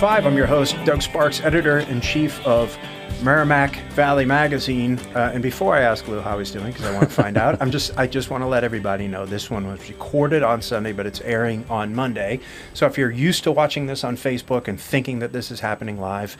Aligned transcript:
5. 0.00 0.24
I'm 0.24 0.34
your 0.34 0.46
host, 0.46 0.82
Doug 0.86 1.02
Sparks, 1.02 1.42
editor 1.42 1.80
in 1.80 2.00
chief 2.00 2.40
of 2.46 2.74
Merrimack 3.22 3.76
Valley 3.90 4.24
Magazine. 4.24 4.98
Uh, 5.14 5.30
and 5.34 5.42
before 5.42 5.76
I 5.76 5.82
ask 5.82 6.08
Lou 6.08 6.22
how 6.22 6.38
he's 6.38 6.50
doing, 6.50 6.68
because 6.68 6.86
I 6.86 6.94
want 6.94 7.02
to 7.02 7.14
find 7.14 7.36
out, 7.36 7.60
I'm 7.60 7.70
just 7.70 7.98
I 7.98 8.06
just 8.06 8.30
want 8.30 8.42
to 8.42 8.46
let 8.46 8.64
everybody 8.64 9.08
know 9.08 9.26
this 9.26 9.50
one 9.50 9.66
was 9.66 9.86
recorded 9.90 10.42
on 10.42 10.62
Sunday, 10.62 10.92
but 10.92 11.04
it's 11.04 11.20
airing 11.20 11.66
on 11.68 11.94
Monday. 11.94 12.40
So 12.72 12.86
if 12.86 12.96
you're 12.96 13.10
used 13.10 13.44
to 13.44 13.52
watching 13.52 13.84
this 13.84 14.02
on 14.02 14.16
Facebook 14.16 14.68
and 14.68 14.80
thinking 14.80 15.18
that 15.18 15.34
this 15.34 15.50
is 15.50 15.60
happening 15.60 16.00
live, 16.00 16.38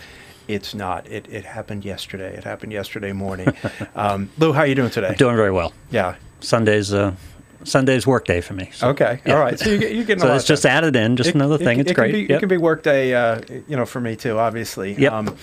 it's 0.48 0.74
not. 0.74 1.06
It, 1.06 1.29
it 1.29 1.45
happened 1.45 1.84
yesterday. 1.84 2.34
It 2.34 2.45
happened 2.45 2.73
yesterday 2.73 3.12
morning. 3.12 3.52
Um, 3.95 4.30
Lou, 4.38 4.54
how 4.54 4.60
are 4.60 4.66
you 4.66 4.74
doing 4.74 4.88
today? 4.88 5.09
I'm 5.09 5.16
doing 5.16 5.37
very 5.37 5.51
well. 5.51 5.74
Yeah. 5.90 6.15
Sunday's 6.40 6.95
uh, 6.95 7.15
Sunday's 7.64 8.06
work 8.06 8.27
day 8.27 8.41
for 8.41 8.55
me. 8.55 8.70
So, 8.73 8.88
okay. 8.91 9.20
Yeah. 9.24 9.34
All 9.34 9.41
right. 9.41 9.59
So 9.59 9.70
you, 9.70 9.88
you 9.88 10.05
get 10.05 10.20
so 10.20 10.34
it's 10.34 10.45
just 10.45 10.64
added 10.64 10.96
in, 10.96 11.16
just 11.16 11.30
it, 11.30 11.34
another 11.34 11.59
thing. 11.59 11.78
It, 11.78 11.82
it's 11.82 11.91
it 11.91 11.95
great. 11.95 12.12
Can 12.12 12.20
be, 12.20 12.20
yep. 12.20 12.30
It 12.30 12.41
can 12.41 12.48
be 12.48 12.56
work 12.56 12.82
day, 12.82 13.14
uh, 13.14 13.41
you 13.68 13.77
know, 13.77 13.87
for 13.87 14.01
me 14.01 14.16
too. 14.16 14.38
Obviously. 14.38 14.95
Yep. 14.95 15.12
Um, 15.12 15.37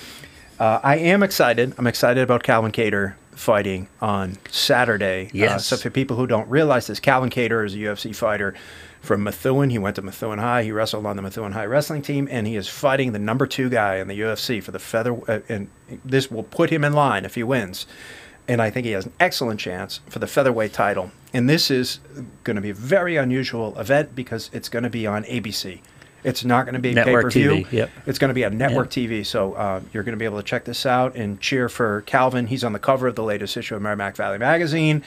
uh, 0.60 0.80
I 0.84 0.98
am 0.98 1.24
excited. 1.24 1.74
I'm 1.78 1.88
excited 1.88 2.24
about 2.24 2.44
Calvin 2.44 2.72
Kattar 2.72 3.16
fighting 3.32 3.88
on 4.02 4.38
Saturday. 4.50 5.30
Yes. 5.32 5.52
Uh, 5.52 5.60
so 5.60 5.78
for 5.78 5.90
people 5.92 6.18
who 6.18 6.26
don't 6.26 6.50
realize 6.50 6.88
this, 6.88 7.00
Calvin 7.00 7.30
Kattar 7.30 7.66
is 7.66 7.76
a 7.76 7.78
UFC 7.78 8.16
fighter 8.16 8.56
from 9.02 9.24
Methuen. 9.24 9.70
He 9.70 9.78
went 9.78 9.96
to 9.98 10.02
Methuen 10.02 10.40
High. 10.40 10.64
He 10.64 10.72
wrestled 10.72 11.06
on 11.06 11.16
the 11.16 11.22
Methuen 11.22 11.52
High 11.52 11.66
wrestling 11.66 12.02
team, 12.02 12.28
and 12.32 12.48
he 12.48 12.56
is 12.56 12.68
fighting 12.68 13.12
the 13.12 13.20
number 13.20 13.46
two 13.46 13.70
guy 13.70 13.98
in 13.98 14.08
the 14.08 14.20
UFC 14.20 14.62
for 14.62 14.72
the 14.72 14.80
feather. 14.80 15.16
Uh, 15.30 15.42
and 15.48 15.70
this 16.04 16.32
will 16.32 16.44
put 16.44 16.72
him 16.72 16.84
in 16.84 16.94
line 16.94 17.24
if 17.26 17.36
he 17.36 17.44
wins. 17.44 17.86
And 18.48 18.62
I 18.62 18.70
think 18.70 18.86
he 18.86 18.94
has 18.94 19.06
an 19.06 19.14
excellent 19.20 19.60
chance 19.60 20.00
for 20.08 20.20
the 20.20 20.28
featherweight 20.28 20.74
title. 20.74 21.12
And 21.34 21.50
this 21.50 21.70
is 21.70 22.00
going 22.44 22.56
to 22.56 22.62
be 22.62 22.70
a 22.70 22.74
very 22.74 23.18
unusual 23.18 23.78
event 23.78 24.16
because 24.16 24.50
it's 24.54 24.70
going 24.70 24.84
to 24.84 24.90
be 24.90 25.06
on 25.06 25.24
ABC. 25.26 25.82
It's 26.24 26.44
not 26.44 26.66
going 26.66 26.74
to 26.74 26.80
be 26.80 26.94
pay 26.94 27.14
per 27.14 27.30
view. 27.30 27.66
Yep. 27.72 27.90
It's 28.06 28.20
going 28.20 28.30
to 28.30 28.34
be 28.34 28.44
on 28.44 28.58
network 28.58 28.96
yep. 28.96 29.10
TV. 29.10 29.26
So 29.26 29.54
uh, 29.54 29.82
you're 29.94 30.04
going 30.04 30.14
to 30.14 30.20
be 30.20 30.26
able 30.26 30.38
to 30.38 30.44
check 30.44 30.66
this 30.66 30.86
out 30.86 31.16
and 31.16 31.40
cheer 31.40 31.70
for 31.70 32.02
Calvin. 32.02 32.48
He's 32.48 32.64
on 32.64 32.74
the 32.74 32.80
cover 32.80 33.08
of 33.08 33.16
the 33.16 33.24
latest 33.24 33.56
issue 33.56 33.76
of 33.76 33.82
Merrimack 33.82 34.16
Valley 34.16 34.38
Magazine. 34.38 35.04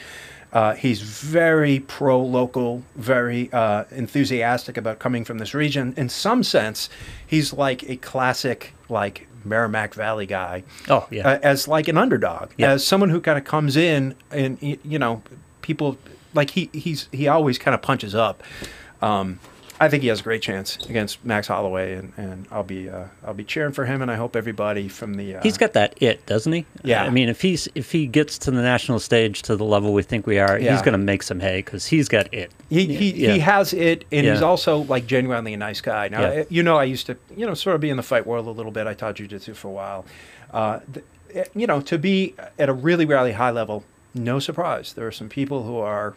Uh, 0.52 0.74
he's 0.74 1.00
very 1.00 1.80
pro 1.80 2.20
local, 2.20 2.82
very 2.96 3.52
uh, 3.52 3.84
enthusiastic 3.90 4.76
about 4.76 4.98
coming 4.98 5.24
from 5.24 5.38
this 5.38 5.54
region. 5.54 5.94
In 5.96 6.08
some 6.08 6.42
sense, 6.42 6.88
he's 7.26 7.52
like 7.52 7.88
a 7.88 7.96
classic, 7.96 8.74
like 8.88 9.28
Merrimack 9.44 9.94
Valley 9.94 10.26
guy. 10.26 10.62
Oh, 10.88 11.06
yeah. 11.10 11.28
Uh, 11.28 11.38
as 11.42 11.68
like 11.68 11.88
an 11.88 11.96
underdog, 11.96 12.50
yep. 12.56 12.70
as 12.70 12.86
someone 12.86 13.10
who 13.10 13.20
kind 13.20 13.38
of 13.38 13.44
comes 13.44 13.76
in 13.76 14.14
and, 14.30 14.58
you 14.60 14.98
know, 14.98 15.22
people 15.62 15.98
like 16.34 16.50
he, 16.50 16.70
he's, 16.72 17.08
he 17.12 17.28
always 17.28 17.58
kind 17.58 17.74
of 17.74 17.82
punches 17.82 18.14
up. 18.14 18.42
Um, 19.02 19.40
I 19.82 19.88
think 19.88 20.02
he 20.02 20.10
has 20.10 20.20
a 20.20 20.22
great 20.22 20.42
chance 20.42 20.76
against 20.90 21.24
Max 21.24 21.48
Holloway, 21.48 21.94
and, 21.94 22.12
and 22.18 22.46
I'll 22.50 22.62
be 22.62 22.90
uh, 22.90 23.06
I'll 23.24 23.32
be 23.32 23.44
cheering 23.44 23.72
for 23.72 23.86
him, 23.86 24.02
and 24.02 24.10
I 24.10 24.14
hope 24.16 24.36
everybody 24.36 24.88
from 24.88 25.14
the 25.14 25.36
uh, 25.36 25.42
he's 25.42 25.56
got 25.56 25.72
that 25.72 25.94
it, 26.02 26.26
doesn't 26.26 26.52
he? 26.52 26.66
Yeah. 26.84 27.02
I 27.02 27.08
mean, 27.08 27.30
if 27.30 27.40
he's 27.40 27.66
if 27.74 27.90
he 27.90 28.06
gets 28.06 28.36
to 28.40 28.50
the 28.50 28.60
national 28.60 29.00
stage 29.00 29.40
to 29.42 29.56
the 29.56 29.64
level 29.64 29.94
we 29.94 30.02
think 30.02 30.26
we 30.26 30.38
are, 30.38 30.58
Yeah. 30.60 30.72
he's 30.72 30.82
going 30.82 30.92
to 30.92 30.98
make 30.98 31.22
some 31.22 31.40
hay 31.40 31.62
because 31.62 31.86
he's 31.86 32.10
got 32.10 32.32
it. 32.34 32.52
He, 32.68 32.94
he, 32.94 33.10
Yeah. 33.12 33.32
he 33.32 33.38
has 33.38 33.72
it, 33.72 34.04
and 34.12 34.26
he's 34.26 34.42
also 34.42 34.78
like 34.84 35.06
genuinely 35.06 35.54
a 35.54 35.56
nice 35.56 35.80
guy. 35.80 36.08
Now, 36.08 36.20
Yeah. 36.30 36.44
you 36.50 36.62
know, 36.62 36.76
I 36.76 36.84
used 36.84 37.06
to, 37.06 37.16
you 37.34 37.46
know, 37.46 37.54
sort 37.54 37.74
of 37.74 37.80
be 37.80 37.88
in 37.88 37.96
the 37.96 38.02
fight 38.02 38.26
world 38.26 38.46
a 38.46 38.50
little 38.50 38.72
bit. 38.72 38.86
I 38.86 38.92
taught 38.92 39.14
jujitsu 39.16 39.56
for 39.56 39.68
a 39.68 39.72
while. 39.72 40.04
Uh, 40.52 40.80
th- 40.92 41.46
you 41.54 41.66
know, 41.66 41.80
to 41.80 41.96
be 41.96 42.34
at 42.58 42.68
a 42.68 42.72
really, 42.74 43.06
really 43.06 43.32
high 43.32 43.50
level, 43.50 43.84
no 44.14 44.40
surprise. 44.40 44.92
There 44.92 45.06
are 45.06 45.12
some 45.12 45.28
people 45.30 45.62
who 45.62 45.78
are 45.78 46.16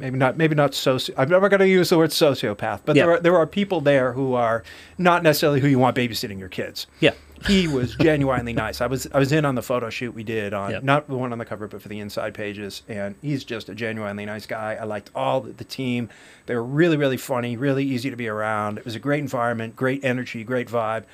maybe 0.00 0.18
not, 0.18 0.36
maybe 0.36 0.54
not 0.54 0.72
soci. 0.72 1.10
I'm 1.16 1.28
never 1.28 1.48
going 1.48 1.60
to 1.60 1.68
use 1.68 1.90
the 1.90 1.98
word 1.98 2.10
sociopath, 2.10 2.80
but 2.84 2.96
Yeah. 2.96 3.04
there 3.04 3.12
are 3.14 3.20
there 3.20 3.36
are 3.36 3.46
people 3.46 3.80
there 3.80 4.12
who 4.12 4.34
are 4.34 4.64
not 4.98 5.22
necessarily 5.22 5.60
who 5.60 5.68
you 5.68 5.78
want 5.78 5.94
babysitting 5.96 6.38
your 6.38 6.48
kids. 6.48 6.86
Yeah. 6.98 7.12
He 7.46 7.66
was 7.68 7.94
genuinely 7.96 8.52
nice. 8.52 8.80
I 8.82 8.86
was 8.86 9.06
I 9.14 9.18
was 9.18 9.32
in 9.32 9.44
on 9.44 9.54
the 9.54 9.62
photo 9.62 9.88
shoot 9.90 10.12
we 10.14 10.24
did 10.24 10.52
on 10.52 10.72
Yep. 10.72 10.82
not 10.82 11.08
the 11.08 11.14
one 11.16 11.32
on 11.32 11.38
the 11.38 11.44
cover, 11.46 11.68
but 11.68 11.80
for 11.80 11.88
the 11.88 11.98
inside 12.00 12.34
pages, 12.34 12.82
and 12.88 13.14
he's 13.22 13.44
just 13.44 13.68
a 13.68 13.74
genuinely 13.74 14.26
nice 14.26 14.44
guy. 14.46 14.76
I 14.80 14.84
liked 14.84 15.10
all 15.14 15.40
the, 15.42 15.52
the 15.52 15.64
team. 15.64 16.08
They 16.46 16.54
were 16.54 16.64
really 16.64 16.96
really 16.96 17.16
funny, 17.16 17.56
really 17.56 17.84
easy 17.84 18.10
to 18.10 18.16
be 18.16 18.28
around. 18.28 18.78
It 18.78 18.84
was 18.84 18.94
a 18.96 18.98
great 18.98 19.20
environment, 19.20 19.76
great 19.76 20.04
energy, 20.04 20.44
great 20.44 20.68
vibe. 20.68 21.04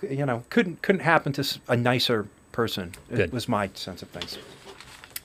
C- 0.00 0.14
You 0.16 0.26
know, 0.26 0.42
couldn't 0.50 0.82
couldn't 0.82 1.02
happen 1.02 1.32
to 1.34 1.44
a 1.68 1.76
nicer 1.76 2.26
person. 2.52 2.92
It 3.10 3.32
was 3.32 3.48
my 3.48 3.70
sense 3.74 4.02
of 4.02 4.08
things. 4.08 4.36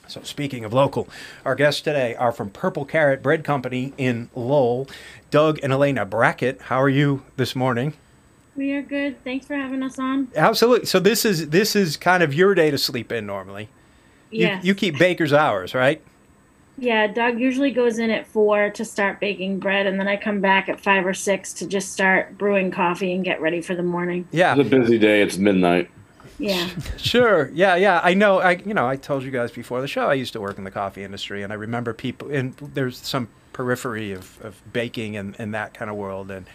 So 0.07 0.21
speaking 0.23 0.63
of 0.65 0.73
local, 0.73 1.07
our 1.43 1.55
guests 1.55 1.81
today 1.81 2.15
are 2.15 2.31
from 2.31 2.49
Purple 2.49 2.85
Carrot 2.85 3.23
Bread 3.23 3.43
Company 3.43 3.93
in 3.97 4.29
Lowell. 4.35 4.87
Doug 5.31 5.59
and 5.63 5.73
Alaina 5.73 6.05
Brackett, 6.05 6.63
how 6.63 6.81
are 6.81 6.89
you 6.89 7.23
this 7.37 7.55
morning? 7.55 7.93
We 8.55 8.71
are 8.73 8.81
good. 8.81 9.21
Thanks 9.23 9.45
for 9.45 9.55
having 9.55 9.83
us 9.83 9.99
on. 9.99 10.29
Absolutely. 10.35 10.85
So 10.85 10.99
this 10.99 11.25
is 11.25 11.49
this 11.49 11.75
is 11.75 11.97
kind 11.97 12.23
of 12.23 12.33
your 12.33 12.55
day 12.55 12.71
to 12.71 12.77
sleep 12.77 13.11
in 13.11 13.25
normally. 13.25 13.69
You, 14.31 14.59
you 14.61 14.75
keep 14.75 14.97
baker's 14.97 15.31
hours, 15.33 15.73
right? 15.73 16.01
Yeah, 16.77 17.07
Doug 17.07 17.39
usually 17.39 17.71
goes 17.71 17.99
in 17.99 18.09
at 18.09 18.27
four 18.27 18.69
to 18.71 18.83
start 18.83 19.21
baking 19.21 19.59
bread, 19.59 19.87
and 19.87 19.97
then 19.97 20.09
I 20.09 20.17
come 20.17 20.41
back 20.41 20.67
at 20.67 20.81
five 20.81 21.05
or 21.05 21.13
six 21.13 21.53
to 21.53 21.67
just 21.67 21.93
start 21.93 22.37
brewing 22.37 22.69
coffee 22.69 23.13
and 23.13 23.23
get 23.23 23.39
ready 23.39 23.61
for 23.61 23.75
the 23.75 23.83
morning. 23.83 24.27
Yeah. 24.31 24.55
It's 24.55 24.67
a 24.67 24.69
busy 24.69 24.97
day. 24.97 25.21
It's 25.21 25.37
midnight. 25.37 25.89
Yeah. 26.37 26.69
Sure. 26.97 27.49
Yeah, 27.53 27.75
yeah. 27.75 28.01
I 28.03 28.13
know. 28.13 28.39
I 28.39 28.51
you 28.65 28.73
know, 28.73 28.87
I 28.87 28.95
told 28.95 29.23
you 29.23 29.31
guys 29.31 29.51
before 29.51 29.81
the 29.81 29.87
show 29.87 30.09
I 30.09 30.15
used 30.15 30.33
to 30.33 30.41
work 30.41 30.57
in 30.57 30.63
the 30.63 30.71
coffee 30.71 31.03
industry 31.03 31.43
and 31.43 31.53
I 31.53 31.55
remember 31.55 31.93
people 31.93 32.31
and 32.31 32.55
there's 32.57 32.97
some 32.97 33.29
periphery 33.53 34.11
of, 34.11 34.39
of 34.43 34.61
baking 34.73 35.15
and, 35.15 35.35
and 35.39 35.53
that 35.53 35.73
kind 35.73 35.89
of 35.89 35.95
world 35.97 36.29
and 36.31 36.45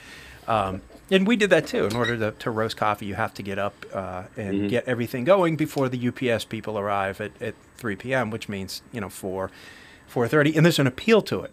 um, 0.49 0.83
and 1.11 1.27
we 1.27 1.37
did 1.37 1.51
that 1.51 1.67
too. 1.67 1.87
In 1.87 1.95
order 1.95 2.17
to, 2.17 2.33
to 2.33 2.51
roast 2.51 2.77
coffee, 2.77 3.07
you 3.07 3.15
have 3.15 3.33
to 3.35 3.43
get 3.43 3.59
up 3.59 3.75
uh, 3.95 4.25
and 4.37 4.69
get 4.69 4.85
everything 4.87 5.25
going 5.25 5.57
before 5.57 5.89
the 5.89 6.09
UPS 6.09 6.45
people 6.45 6.79
arrive 6.79 7.21
at, 7.21 7.31
at 7.41 7.55
3 7.77 7.97
p.m., 7.97 8.31
which 8.31 8.49
means 8.49 8.83
you 8.93 9.01
know 9.01 9.09
4, 9.09 9.51
4:30. 10.13 10.57
And 10.57 10.65
there's 10.67 10.79
an 10.79 10.87
appeal 10.89 11.23
to 11.23 11.43
it. 11.43 11.53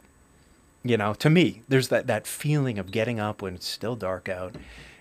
You 0.83 0.97
know, 0.97 1.13
to 1.15 1.29
me, 1.29 1.63
there's 1.67 1.89
that 1.89 2.07
that 2.07 2.25
feeling 2.25 2.79
of 2.79 2.91
getting 2.91 3.19
up 3.19 3.41
when 3.41 3.55
it's 3.55 3.67
still 3.67 3.95
dark 3.95 4.29
out, 4.29 4.55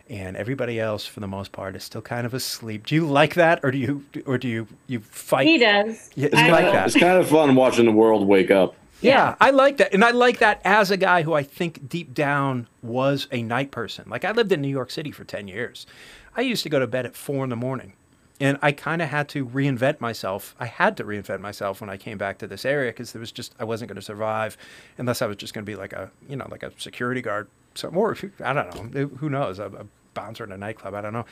and 0.09 0.37
everybody 0.37 0.79
else, 0.79 1.07
for 1.07 1.21
the 1.21 1.27
most 1.27 1.53
part, 1.53 1.75
is 1.77 1.85
still 1.85 2.03
kind 2.03 2.27
of 2.27 2.35
asleep. 2.35 2.87
Do 2.87 2.95
you 2.95 3.07
like 3.07 3.35
that, 3.35 3.61
or 3.63 3.71
do 3.71 3.79
you 3.79 4.05
or 4.27 4.39
do 4.39 4.49
you 4.49 4.67
you 4.87 5.01
fight? 5.01 5.47
He 5.47 5.59
does. 5.59 6.11
Yeah, 6.15 6.29
I 6.33 6.51
like 6.51 6.65
will. 6.67 6.73
that? 6.73 6.87
It's 6.87 6.97
kind 6.97 7.19
of 7.19 7.29
fun 7.29 7.55
watching 7.55 7.85
the 7.87 7.93
world 7.93 8.27
wake 8.27 8.51
up. 8.51 8.77
Yeah, 9.01 9.13
Yeah. 9.13 9.37
I 9.41 9.51
like 9.51 9.77
that. 9.79 9.93
And 9.93 10.05
I 10.05 10.11
like 10.13 10.39
that 10.39 10.61
as 10.65 10.91
a 10.91 10.97
guy 10.97 11.23
who 11.23 11.35
I 11.35 11.43
think 11.43 11.89
deep 11.89 12.15
down 12.15 12.67
was 12.83 13.29
a 13.31 13.43
night 13.43 13.71
person. 13.71 14.07
Like 14.09 14.25
I 14.25 14.31
lived 14.31 14.53
in 14.53 14.63
New 14.63 14.69
York 14.69 14.91
City 14.91 15.11
for 15.11 15.25
10 15.25 15.49
years. 15.49 15.87
I 16.35 16.41
used 16.41 16.63
to 16.63 16.69
go 16.71 16.79
to 16.79 16.87
bed 16.87 17.05
at 17.05 17.15
four 17.15 17.45
in 17.45 17.51
the 17.51 17.57
morning. 17.57 17.93
And 18.41 18.59
I 18.63 18.73
kind 18.73 19.01
of 19.03 19.09
had 19.09 19.29
to 19.31 19.47
reinvent 19.47 20.01
myself. 20.01 20.55
I 20.61 20.67
had 20.67 20.97
to 20.99 21.05
reinvent 21.05 21.41
myself 21.41 21.81
when 21.81 21.89
I 21.91 21.97
came 21.97 22.19
back 22.19 22.39
to 22.39 22.47
this 22.47 22.65
area 22.67 22.91
because 22.91 23.13
there 23.13 23.21
was 23.21 23.33
just, 23.33 23.55
I 23.59 23.65
wasn't 23.65 23.89
going 23.89 23.97
to 23.97 24.03
survive 24.03 24.57
unless 24.99 25.23
I 25.23 25.27
was 25.27 25.37
just 25.37 25.53
going 25.55 25.65
to 25.65 25.71
be 25.71 25.77
like 25.77 25.93
a, 25.95 26.11
you 26.29 26.37
know, 26.37 26.47
like 26.51 26.63
a 26.63 26.73
security 26.79 27.23
guard. 27.23 27.49
So 27.77 27.91
more, 27.91 28.17
I 28.45 28.53
don't 28.53 28.93
know. 28.95 29.07
Who 29.19 29.29
knows? 29.31 29.59
A, 29.59 29.67
a 29.67 29.87
bouncer 30.15 30.45
in 30.45 30.53
a 30.53 30.57
nightclub. 30.57 30.95
I 30.95 31.01
don't 31.01 31.13
know. 31.13 31.27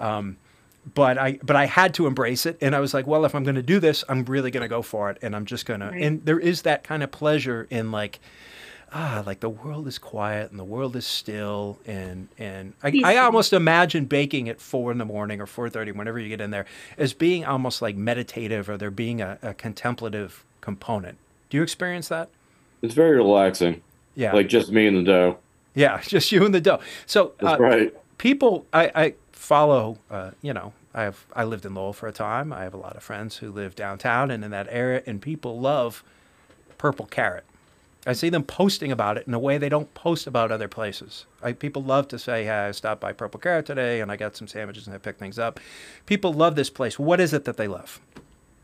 Um, 0.00 0.36
but 0.94 1.18
I 1.18 1.38
but 1.42 1.56
I 1.56 1.66
had 1.66 1.92
to 1.94 2.06
embrace 2.06 2.46
it, 2.46 2.56
and 2.62 2.74
I 2.74 2.80
was 2.80 2.94
like, 2.94 3.06
well, 3.06 3.24
if 3.26 3.34
I'm 3.34 3.44
going 3.44 3.54
to 3.56 3.62
do 3.62 3.80
this, 3.80 4.02
I'm 4.08 4.24
really 4.24 4.50
going 4.50 4.62
to 4.62 4.68
go 4.68 4.80
for 4.82 5.10
it, 5.10 5.18
and 5.20 5.36
I'm 5.36 5.44
just 5.44 5.66
going 5.66 5.80
Right. 5.80 5.92
to. 5.92 6.02
And 6.02 6.24
there 6.24 6.38
is 6.40 6.62
that 6.62 6.82
kind 6.84 7.02
of 7.02 7.10
pleasure 7.10 7.66
in 7.68 7.90
like, 7.92 8.18
ah, 8.92 9.22
like 9.26 9.40
the 9.40 9.50
world 9.50 9.86
is 9.86 9.98
quiet 9.98 10.50
and 10.50 10.58
the 10.58 10.64
world 10.64 10.96
is 10.96 11.06
still, 11.06 11.78
and 11.84 12.28
and 12.38 12.72
I, 12.82 13.02
I 13.04 13.16
almost 13.18 13.52
imagine 13.52 14.06
baking 14.06 14.48
at 14.48 14.58
four 14.58 14.90
in 14.90 14.96
the 14.96 15.04
morning 15.04 15.38
or 15.38 15.46
four 15.46 15.68
thirty, 15.68 15.92
whenever 15.92 16.18
you 16.18 16.30
get 16.30 16.40
in 16.40 16.50
there, 16.50 16.64
as 16.96 17.12
being 17.12 17.44
almost 17.44 17.82
like 17.82 17.94
meditative 17.96 18.70
or 18.70 18.78
there 18.78 18.90
being 18.90 19.20
a, 19.20 19.38
a 19.42 19.52
contemplative 19.52 20.44
component. 20.62 21.18
Do 21.50 21.58
you 21.58 21.62
experience 21.62 22.08
that? 22.08 22.30
It's 22.80 22.94
very 22.94 23.16
relaxing. 23.16 23.82
Yeah, 24.14 24.32
Like 24.32 24.48
just 24.48 24.72
me 24.72 24.86
and 24.86 24.96
the 24.96 25.02
dough. 25.02 25.38
Yeah, 25.80 26.00
just 26.06 26.30
you 26.30 26.44
and 26.44 26.54
the 26.54 26.60
dough. 26.60 26.80
So 27.06 27.32
uh, 27.42 27.56
right. 27.58 28.18
people 28.18 28.66
I, 28.72 28.92
I 28.94 29.14
follow 29.32 29.98
uh, 30.10 30.32
you 30.42 30.52
know 30.52 30.72
I 30.94 31.02
have 31.02 31.26
I 31.34 31.44
lived 31.44 31.64
in 31.64 31.74
Lowell 31.74 31.92
for 31.92 32.06
a 32.06 32.12
time. 32.12 32.52
I 32.52 32.62
have 32.62 32.74
a 32.74 32.78
lot 32.78 32.96
of 32.96 33.02
friends 33.02 33.38
who 33.38 33.50
live 33.50 33.74
downtown 33.74 34.30
and 34.30 34.44
in 34.44 34.50
that 34.50 34.66
area 34.70 35.02
and 35.06 35.20
people 35.20 35.58
love 35.58 36.04
purple 36.78 37.06
carrot. 37.06 37.44
I 38.06 38.14
see 38.14 38.30
them 38.30 38.44
posting 38.44 38.90
about 38.90 39.18
it 39.18 39.26
in 39.26 39.34
a 39.34 39.38
way 39.38 39.58
they 39.58 39.68
don't 39.68 39.92
post 39.92 40.26
about 40.26 40.50
other 40.50 40.68
places. 40.68 41.26
I, 41.42 41.52
people 41.52 41.82
love 41.82 42.08
to 42.08 42.18
say, 42.18 42.44
hey, 42.44 42.50
I 42.50 42.70
stopped 42.70 42.98
by 42.98 43.12
Purple 43.12 43.38
Carrot 43.38 43.66
today 43.66 44.00
and 44.00 44.10
I 44.10 44.16
got 44.16 44.36
some 44.36 44.48
sandwiches 44.48 44.86
and 44.86 44.96
I 44.96 44.98
picked 44.98 45.18
things 45.18 45.38
up. 45.38 45.60
People 46.06 46.32
love 46.32 46.56
this 46.56 46.70
place. 46.70 46.98
What 46.98 47.20
is 47.20 47.34
it 47.34 47.44
that 47.44 47.58
they 47.58 47.68
love? 47.68 48.00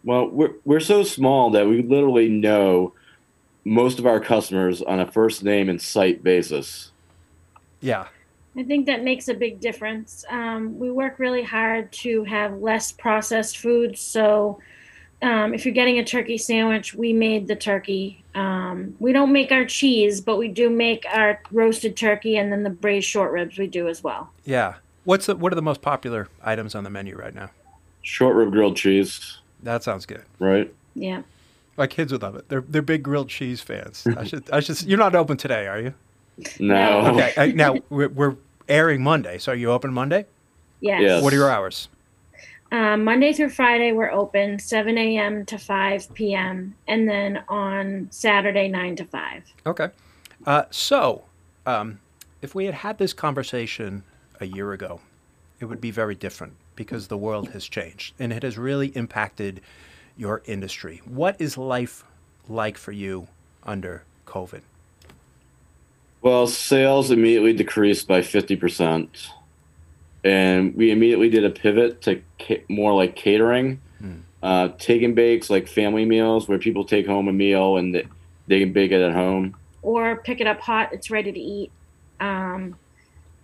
Well, 0.05 0.31
we're 0.31 0.55
we're 0.65 0.81
so 0.81 1.03
small 1.03 1.51
that 1.51 1.67
we 1.69 1.83
literally 1.83 2.29
know 2.29 2.95
most 3.67 3.99
of 3.99 4.07
our 4.07 4.21
customers 4.21 4.81
on 4.81 5.01
a 5.01 5.11
first 5.11 5.43
name 5.43 5.69
and 5.69 5.83
site 5.83 6.23
basis. 6.23 6.93
Yeah. 7.81 8.07
I 8.57 8.63
think 8.63 8.87
that 8.87 9.05
makes 9.05 9.29
a 9.29 9.35
big 9.35 9.61
difference. 9.61 10.25
Um, 10.31 10.79
we 10.79 10.91
work 10.91 11.19
really 11.19 11.43
hard 11.43 11.93
to 11.93 12.25
have 12.25 12.59
less 12.61 12.91
processed 12.93 13.59
foods, 13.59 14.01
so 14.01 14.59
um, 15.23 15.53
if 15.55 15.65
you're 15.65 15.75
getting 15.75 15.99
a 15.99 16.05
turkey 16.05 16.39
sandwich, 16.39 16.95
we 16.95 17.13
made 17.13 17.47
the 17.49 17.57
turkey. 17.57 18.23
Um, 18.35 18.95
we 18.99 19.13
don't 19.13 19.33
make 19.33 19.51
our 19.53 19.65
cheese, 19.65 20.21
but 20.21 20.37
we 20.39 20.49
do 20.49 20.69
make 20.71 21.05
our 21.11 21.41
roasted 21.53 21.97
turkey 21.97 22.37
and 22.37 22.53
then 22.53 22.63
the 22.63 22.71
braised 22.71 23.09
short 23.09 23.33
ribs 23.33 23.59
we 23.59 23.67
do 23.67 23.89
as 23.89 24.03
well. 24.03 24.31
Yeah. 24.45 24.75
What's 25.05 25.27
the, 25.27 25.37
what 25.37 25.53
are 25.53 25.57
the 25.57 25.63
most 25.63 25.81
popular 25.83 26.29
items 26.43 26.75
on 26.75 26.85
the 26.85 26.91
menu 26.91 27.17
right 27.17 27.35
now? 27.35 27.51
Short 28.03 28.37
rib 28.37 28.53
grilled 28.53 28.77
cheese, 28.77 29.39
That 29.63 29.83
sounds 29.83 30.05
good. 30.07 30.25
right? 30.39 30.73
Yeah. 30.95 31.23
My 31.79 31.87
kids 31.87 32.11
would 32.13 32.23
love 32.23 32.37
it. 32.37 32.49
They're 32.49 32.63
they're 32.67 32.81
big 32.83 33.03
grilled 33.03 33.29
cheese 33.29 33.61
fans. 33.61 34.07
I 34.17 34.25
should 34.25 34.51
I 34.51 34.61
should. 34.61 34.81
You're 34.83 34.99
not 34.99 35.15
open 35.15 35.37
today, 35.37 35.67
are 35.67 35.79
you? 35.79 35.93
No. 36.59 37.03
No. 37.03 37.15
Okay. 37.15 37.33
I, 37.37 37.47
now 37.53 37.77
we're, 37.89 38.09
we're 38.09 38.37
airing 38.69 39.03
Monday, 39.03 39.39
so 39.39 39.53
are 39.53 39.57
you 39.57 39.71
open 39.71 39.93
Monday? 39.93 40.27
Yes. 40.81 41.03
Yes. 41.03 41.23
What 41.23 41.33
are 41.33 41.37
your 41.37 41.51
hours? 41.51 41.89
Um, 42.73 43.05
Monday 43.05 43.33
through 43.33 43.51
Friday, 43.51 43.93
we're 43.93 44.11
open 44.11 44.59
7 44.59 44.99
a.m. 44.99 45.47
to 45.47 45.57
5 45.57 46.15
p.m. 46.15 46.75
And 46.89 47.09
then 47.09 47.45
on 47.49 48.09
Saturday, 48.11 48.69
9 48.69 48.97
to 48.97 49.05
5. 49.05 49.43
Okay. 49.67 49.89
Uh, 50.45 50.65
so, 50.71 51.25
um, 51.65 52.01
if 52.43 52.55
we 52.55 52.67
had 52.67 52.75
had 52.75 52.99
this 52.99 53.13
conversation 53.13 54.03
a 54.41 54.47
year 54.47 54.73
ago, 54.73 55.01
it 55.61 55.67
would 55.67 55.81
be 55.81 55.91
very 55.91 56.15
different 56.15 56.55
because 56.75 57.09
the 57.09 57.17
world 57.17 57.51
has 57.51 57.67
changed 57.67 58.15
and 58.19 58.33
it 58.33 58.43
has 58.43 58.59
really 58.59 58.89
impacted 58.89 59.61
your 60.17 60.43
industry. 60.45 61.01
What 61.05 61.41
is 61.41 61.57
life 61.57 62.05
like 62.49 62.77
for 62.77 62.93
you 62.93 63.29
under 63.63 64.03
COVID? 64.27 64.63
Well, 66.27 66.49
sales 66.49 67.13
immediately 67.13 67.53
decreased 67.53 68.09
by 68.09 68.21
50%. 68.21 69.29
And 70.25 70.75
we 70.75 70.91
immediately 70.91 71.31
did 71.31 71.45
a 71.45 71.51
pivot 71.51 72.03
to 72.03 72.21
ca- 72.41 72.65
more 72.69 72.93
like 72.95 73.15
catering, 73.15 73.81
uh, 74.43 74.71
take 74.77 75.03
and 75.03 75.15
bakes, 75.15 75.51
like 75.51 75.69
family 75.69 76.05
meals, 76.05 76.49
where 76.49 76.59
people 76.59 76.85
take 76.85 77.07
home 77.07 77.29
a 77.29 77.33
meal 77.33 77.77
and 77.77 77.95
they, 77.95 78.09
they 78.49 78.59
can 78.59 78.73
bake 78.73 78.91
it 78.91 79.01
at 79.01 79.13
home. 79.13 79.55
Or 79.83 80.17
pick 80.17 80.41
it 80.41 80.49
up 80.49 80.59
hot, 80.59 80.93
it's 80.93 81.13
ready 81.13 81.31
to 81.31 81.39
eat. 81.39 81.71
Um, 82.19 82.77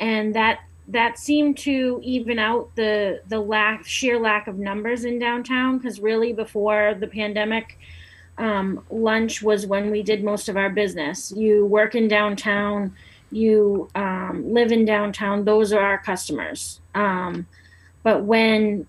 and 0.00 0.34
that 0.34 0.62
that 0.88 1.20
seemed 1.20 1.58
to 1.58 2.00
even 2.02 2.40
out 2.40 2.75
the 2.75 3.23
the 3.29 3.38
lack 3.38 3.87
sheer 3.87 4.19
lack 4.19 4.49
of 4.49 4.58
numbers 4.58 5.05
in 5.05 5.20
downtown 5.20 5.79
because 5.79 6.00
really 6.00 6.32
before 6.32 6.96
the 6.99 7.06
pandemic 7.06 7.79
um, 8.38 8.84
lunch 8.90 9.43
was 9.43 9.67
when 9.67 9.90
we 9.90 10.02
did 10.02 10.25
most 10.25 10.49
of 10.49 10.56
our 10.56 10.70
business. 10.70 11.32
You 11.37 11.67
work 11.67 11.94
in 11.94 12.08
downtown 12.08 12.94
you 13.32 13.88
um, 13.94 14.52
live 14.52 14.70
in 14.70 14.84
downtown 14.84 15.44
those 15.44 15.73
are 15.73 15.81
our 15.81 15.99
customers. 15.99 16.81
Um, 16.94 17.46
but 18.02 18.25
when 18.25 18.87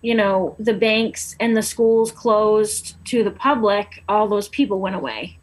you 0.00 0.14
know 0.14 0.56
the 0.58 0.74
banks 0.74 1.36
and 1.38 1.56
the 1.56 1.62
schools 1.62 2.10
closed 2.10 2.96
to 3.04 3.22
the 3.22 3.30
public 3.30 4.02
all 4.08 4.26
those 4.26 4.48
people 4.48 4.80
went 4.80 4.96
away. 4.96 5.38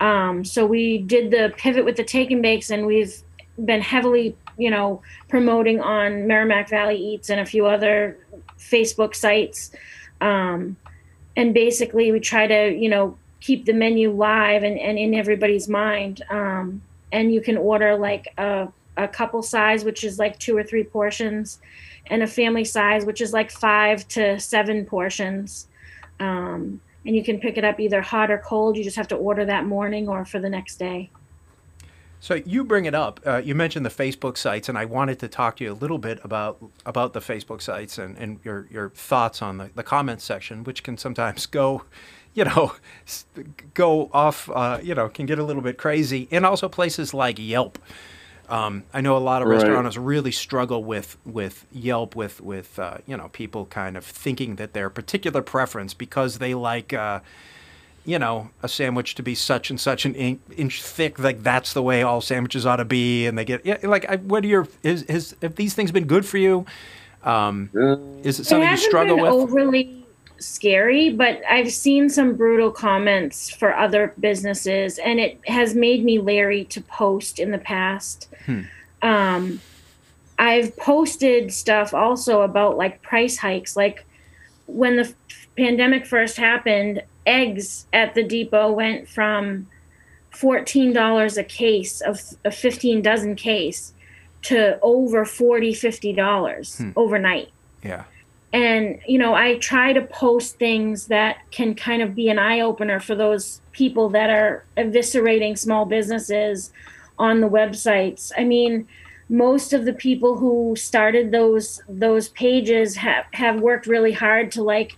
Um, 0.00 0.44
so 0.44 0.64
we 0.64 0.98
did 0.98 1.30
the 1.30 1.52
pivot 1.56 1.84
with 1.84 1.96
the 1.96 2.04
take 2.04 2.30
and 2.30 2.42
bakes 2.42 2.70
and 2.70 2.86
we've 2.86 3.14
been 3.62 3.82
heavily 3.82 4.36
you 4.56 4.70
know 4.70 5.02
promoting 5.28 5.80
on 5.80 6.26
merrimack 6.26 6.70
valley 6.70 6.96
eats 6.96 7.28
and 7.28 7.40
a 7.40 7.46
few 7.46 7.66
other 7.66 8.16
facebook 8.58 9.14
sites. 9.14 9.72
Um, 10.20 10.76
and 11.36 11.54
basically 11.54 12.12
we 12.12 12.20
try 12.20 12.46
to 12.46 12.74
you 12.74 12.88
know 12.88 13.16
keep 13.40 13.64
the 13.64 13.72
menu 13.72 14.10
live 14.10 14.62
and, 14.62 14.78
and 14.78 14.98
in 14.98 15.14
everybody's 15.14 15.68
mind. 15.68 16.22
Um, 16.30 16.80
and 17.10 17.34
you 17.34 17.40
can 17.40 17.56
order 17.56 17.96
like 17.96 18.28
a, 18.38 18.68
a 18.96 19.08
couple 19.08 19.42
size 19.42 19.84
which 19.84 20.04
is 20.04 20.18
like 20.18 20.38
two 20.38 20.56
or 20.56 20.62
three 20.62 20.84
portions 20.84 21.58
and 22.06 22.22
a 22.22 22.26
family 22.26 22.64
size 22.64 23.04
which 23.04 23.20
is 23.20 23.32
like 23.32 23.50
five 23.50 24.06
to 24.08 24.38
seven 24.38 24.86
portions. 24.86 25.66
Um, 26.20 26.80
and 27.04 27.16
you 27.16 27.24
can 27.24 27.40
pick 27.40 27.58
it 27.58 27.64
up 27.64 27.80
either 27.80 28.00
hot 28.00 28.30
or 28.30 28.38
cold. 28.38 28.76
You 28.76 28.84
just 28.84 28.96
have 28.96 29.08
to 29.08 29.16
order 29.16 29.44
that 29.44 29.66
morning 29.66 30.08
or 30.08 30.24
for 30.24 30.38
the 30.38 30.48
next 30.48 30.76
day 30.76 31.10
So 32.22 32.34
you 32.46 32.62
bring 32.62 32.84
it 32.84 32.94
up. 32.94 33.18
Uh, 33.26 33.38
you 33.44 33.52
mentioned 33.56 33.84
the 33.84 33.90
Facebook 33.90 34.36
sites, 34.36 34.68
and 34.68 34.78
I 34.78 34.84
wanted 34.84 35.18
to 35.18 35.28
talk 35.28 35.56
to 35.56 35.64
you 35.64 35.72
a 35.72 35.74
little 35.74 35.98
bit 35.98 36.20
about 36.22 36.56
about 36.86 37.14
the 37.14 37.20
Facebook 37.20 37.60
sites 37.60 37.98
and, 37.98 38.16
and 38.16 38.38
your 38.44 38.68
your 38.70 38.90
thoughts 38.90 39.42
on 39.42 39.58
the, 39.58 39.70
the 39.74 39.82
comments 39.82 40.22
section, 40.22 40.62
which 40.62 40.84
can 40.84 40.96
sometimes 40.96 41.46
go, 41.46 41.82
you 42.32 42.44
know, 42.44 42.74
go 43.74 44.08
off. 44.12 44.48
Uh, 44.48 44.78
you 44.80 44.94
know, 44.94 45.08
can 45.08 45.26
get 45.26 45.40
a 45.40 45.42
little 45.42 45.62
bit 45.62 45.78
crazy, 45.78 46.28
and 46.30 46.46
also 46.46 46.68
places 46.68 47.12
like 47.12 47.40
Yelp. 47.40 47.76
Um, 48.48 48.84
I 48.94 49.00
know 49.00 49.16
a 49.16 49.18
lot 49.18 49.42
of 49.42 49.48
Right. 49.48 49.56
restaurants 49.56 49.96
really 49.96 50.30
struggle 50.30 50.84
with 50.84 51.16
with 51.24 51.66
Yelp, 51.72 52.14
with 52.14 52.40
with 52.40 52.78
uh, 52.78 52.98
you 53.04 53.16
know 53.16 53.30
people 53.32 53.66
kind 53.66 53.96
of 53.96 54.04
thinking 54.04 54.54
that 54.56 54.74
their 54.74 54.90
particular 54.90 55.42
preference 55.42 55.92
because 55.92 56.38
they 56.38 56.54
like. 56.54 56.94
You 58.04 58.18
know, 58.18 58.50
a 58.64 58.68
sandwich 58.68 59.14
to 59.14 59.22
be 59.22 59.36
such 59.36 59.70
and 59.70 59.78
such 59.78 60.04
an 60.04 60.16
in- 60.16 60.40
inch 60.56 60.82
thick, 60.82 61.20
like 61.20 61.42
that's 61.44 61.72
the 61.72 61.82
way 61.82 62.02
all 62.02 62.20
sandwiches 62.20 62.66
ought 62.66 62.76
to 62.76 62.84
be, 62.84 63.26
and 63.26 63.38
they 63.38 63.44
get 63.44 63.64
yeah, 63.64 63.78
like, 63.84 64.08
I, 64.10 64.16
what 64.16 64.42
are 64.42 64.48
your 64.48 64.66
is, 64.82 65.04
is 65.04 65.36
have 65.40 65.54
these 65.54 65.74
things 65.74 65.92
been 65.92 66.06
good 66.06 66.26
for 66.26 66.38
you? 66.38 66.66
Um, 67.22 67.70
Uh, 67.76 67.96
is 68.24 68.40
it 68.40 68.46
something 68.46 68.66
it 68.68 68.72
you 68.72 68.76
struggle 68.78 69.14
been 69.14 69.24
with? 69.24 69.32
overly 69.32 70.04
scary, 70.38 71.10
but 71.10 71.40
I've 71.48 71.72
seen 71.72 72.10
some 72.10 72.34
brutal 72.34 72.72
comments 72.72 73.50
for 73.54 73.72
other 73.76 74.12
businesses, 74.18 74.98
and 74.98 75.20
it 75.20 75.40
has 75.46 75.76
made 75.76 76.04
me 76.04 76.18
leery 76.18 76.64
to 76.64 76.80
post 76.80 77.38
in 77.38 77.52
the 77.52 77.58
past. 77.58 78.28
Hmm. 78.46 78.62
Um, 79.02 79.60
I've 80.40 80.76
posted 80.76 81.52
stuff 81.52 81.94
also 81.94 82.42
about 82.42 82.76
like 82.76 83.00
price 83.02 83.36
hikes, 83.36 83.76
like 83.76 84.04
when 84.66 84.96
the 84.96 85.14
pandemic 85.56 86.04
first 86.04 86.36
happened, 86.36 87.02
eggs 87.26 87.86
at 87.92 88.14
the 88.14 88.22
depot 88.22 88.70
went 88.72 89.08
from 89.08 89.66
fourteen 90.30 90.92
dollars 90.92 91.36
a 91.36 91.44
case 91.44 92.00
of 92.00 92.20
a 92.44 92.50
fifteen 92.50 93.02
dozen 93.02 93.36
case 93.36 93.92
to 94.42 94.78
over 94.82 95.24
40 95.24 95.72
50 95.74 96.12
dollars 96.12 96.78
Hmm. 96.78 96.90
overnight. 96.96 97.50
Yeah, 97.84 98.04
and 98.52 98.98
you 99.06 99.18
know 99.18 99.34
i 99.34 99.56
try 99.58 99.92
to 99.92 100.02
post 100.02 100.58
things 100.58 101.06
that 101.06 101.38
can 101.50 101.74
kind 101.74 102.02
of 102.02 102.14
be 102.14 102.28
an 102.28 102.38
eye 102.38 102.60
opener 102.60 102.98
for 103.00 103.14
those 103.14 103.60
people 103.72 104.08
that 104.10 104.30
are 104.30 104.64
eviscerating 104.76 105.56
small 105.58 105.84
businesses 105.86 106.72
on 107.18 107.40
the 107.40 107.48
websites. 107.48 108.32
I 108.36 108.44
mean 108.44 108.86
most 109.28 109.72
of 109.72 109.84
the 109.84 109.92
people 109.94 110.36
who 110.36 110.74
started 110.76 111.30
those 111.30 111.80
those 111.88 112.28
pages 112.30 112.96
have 112.96 113.24
have 113.32 113.60
worked 113.60 113.86
really 113.86 114.12
hard 114.12 114.50
to 114.52 114.62
like 114.62 114.92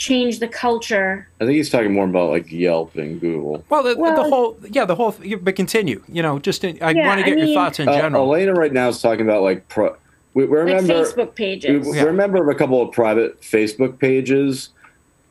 change 0.00 0.38
the 0.38 0.48
culture 0.48 1.28
I 1.40 1.44
think 1.44 1.56
he's 1.56 1.68
talking 1.68 1.92
more 1.92 2.06
about 2.06 2.30
like 2.30 2.50
Yelp 2.50 2.96
and 2.96 3.20
Google. 3.20 3.62
well, 3.68 3.82
the, 3.82 3.94
the 3.94 4.22
whole 4.32 4.56
yeah, 4.70 4.86
the 4.86 4.94
whole. 4.94 5.14
But 5.42 5.56
continue. 5.56 6.02
You 6.08 6.22
know, 6.22 6.38
just 6.38 6.64
in, 6.64 6.82
I 6.82 6.92
Yeah, 6.92 7.06
want 7.06 7.20
to 7.20 7.26
I 7.26 7.28
get 7.28 7.38
your 7.38 7.54
thoughts 7.54 7.78
in 7.80 7.86
Uh, 7.88 7.96
general. 7.98 8.24
Alaina 8.24 8.54
right 8.54 8.72
now 8.72 8.88
is 8.88 9.00
talking 9.02 9.26
about 9.28 9.42
like 9.42 9.68
pro. 9.68 9.94
We, 10.32 10.46
we 10.46 10.56
like 10.58 10.66
remember 10.66 10.94
facebook 11.04 11.26
we, 11.38 11.44
pages 11.44 11.86
we 11.86 11.96
Yeah. 11.98 12.04
remember 12.04 12.38
of 12.42 12.48
a 12.48 12.54
couple 12.58 12.80
of 12.80 12.92
private 12.92 13.42
Facebook 13.42 13.98
pages, 13.98 14.70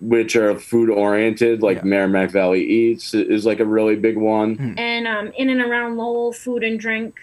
which 0.01 0.35
are 0.35 0.53
food 0.59 0.89
oriented, 0.91 1.63
like 1.63 1.77
Yeah. 1.77 1.83
Merrimack 1.85 2.29
Valley 2.29 2.63
Eats 2.63 3.13
is 3.15 3.45
like 3.47 3.59
a 3.59 3.65
really 3.65 3.95
big 3.95 4.17
one. 4.17 4.75
and 4.77 5.07
um, 5.07 5.31
in 5.35 5.49
and 5.49 5.61
around 5.61 5.97
Lowell, 5.97 6.31
food 6.31 6.63
and 6.63 6.79
drink. 6.79 7.15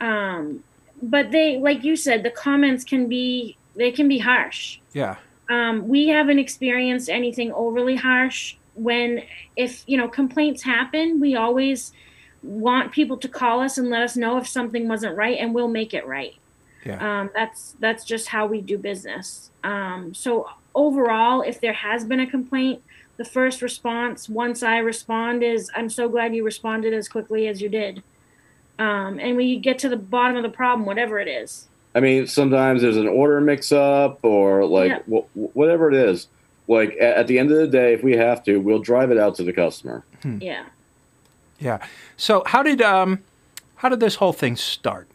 Um, 0.00 0.62
but 1.02 1.30
they, 1.30 1.58
like 1.58 1.84
you 1.84 1.96
said, 1.96 2.22
the 2.22 2.30
comments 2.30 2.84
can 2.84 3.08
be 3.08 3.56
they 3.76 3.90
can 3.92 4.08
be 4.08 4.18
harsh. 4.18 4.78
yeah, 4.92 5.16
Um, 5.50 5.88
we 5.88 6.08
haven't 6.08 6.38
experienced 6.38 7.10
anything 7.10 7.52
overly 7.52 7.96
harsh. 7.96 8.56
When 8.74 9.22
if 9.56 9.82
you 9.86 9.98
know 9.98 10.08
complaints 10.08 10.62
happen, 10.62 11.20
we 11.20 11.34
always 11.34 11.92
want 12.42 12.92
people 12.92 13.18
to 13.18 13.28
call 13.28 13.60
us 13.60 13.76
and 13.76 13.90
let 13.90 14.00
us 14.00 14.16
know 14.16 14.38
if 14.38 14.46
something 14.46 14.88
wasn't 14.88 15.16
right, 15.16 15.36
and 15.38 15.54
we'll 15.54 15.68
make 15.68 15.92
it 15.92 16.06
right. 16.06 16.34
yeah, 16.86 17.20
Um, 17.20 17.30
that's 17.34 17.76
that's 17.80 18.04
just 18.04 18.28
how 18.28 18.46
we 18.46 18.60
do 18.62 18.78
business. 18.78 19.50
Um, 19.64 20.14
so 20.14 20.48
overall, 20.74 21.42
if 21.42 21.60
there 21.60 21.74
has 21.74 22.04
been 22.04 22.20
a 22.20 22.30
complaint, 22.30 22.82
the 23.16 23.24
first 23.24 23.60
response 23.60 24.28
once 24.28 24.62
I 24.62 24.78
respond 24.78 25.42
is, 25.42 25.70
"I'm 25.74 25.90
so 25.90 26.08
glad 26.08 26.34
you 26.34 26.44
responded 26.44 26.94
as 26.94 27.08
quickly 27.08 27.48
as 27.48 27.60
you 27.60 27.68
did," 27.68 28.04
um, 28.78 29.18
and 29.18 29.36
we 29.36 29.58
get 29.58 29.80
to 29.80 29.88
the 29.88 29.96
bottom 29.96 30.36
of 30.36 30.44
the 30.44 30.48
problem, 30.48 30.86
whatever 30.86 31.18
it 31.18 31.28
is. 31.28 31.68
I 31.94 32.00
mean, 32.00 32.26
sometimes 32.26 32.82
there's 32.82 32.96
an 32.96 33.08
order 33.08 33.40
mix 33.40 33.72
up 33.72 34.20
or 34.24 34.64
like 34.64 34.90
Yeah. 34.90 34.98
wh- 35.20 35.56
whatever 35.56 35.88
it 35.88 35.94
is. 35.94 36.28
Like 36.68 36.92
at, 37.00 37.16
at 37.18 37.26
the 37.26 37.38
end 37.38 37.50
of 37.50 37.58
the 37.58 37.66
day, 37.66 37.94
if 37.94 38.02
we 38.04 38.12
have 38.16 38.44
to, 38.44 38.58
we'll 38.58 38.78
drive 38.78 39.10
it 39.10 39.18
out 39.18 39.34
to 39.36 39.42
the 39.44 39.52
customer. 39.52 40.04
Yeah. 40.24 40.64
yeah. 41.58 41.84
So 42.16 42.42
how 42.46 42.62
did 42.62 42.80
um, 42.80 43.20
how 43.76 43.88
did 43.88 43.98
this 44.00 44.14
whole 44.16 44.32
thing 44.32 44.54
start? 44.56 45.08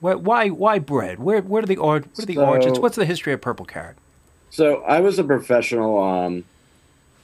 Why 0.00 0.14
why, 0.14 0.48
why 0.48 0.78
bread? 0.78 1.18
Where 1.18 1.40
where 1.42 1.62
are 1.62 1.66
the 1.66 1.76
or, 1.76 2.00
what 2.00 2.18
are 2.20 2.26
the 2.26 2.34
So- 2.34 2.44
origins? 2.46 2.78
What's 2.78 2.96
the 2.96 3.04
history 3.04 3.32
of 3.32 3.40
Purple 3.40 3.66
Carrot? 3.66 3.96
So 4.50 4.82
I 4.82 5.00
was 5.00 5.18
a 5.18 5.24
professional. 5.24 6.02
Um, 6.02 6.44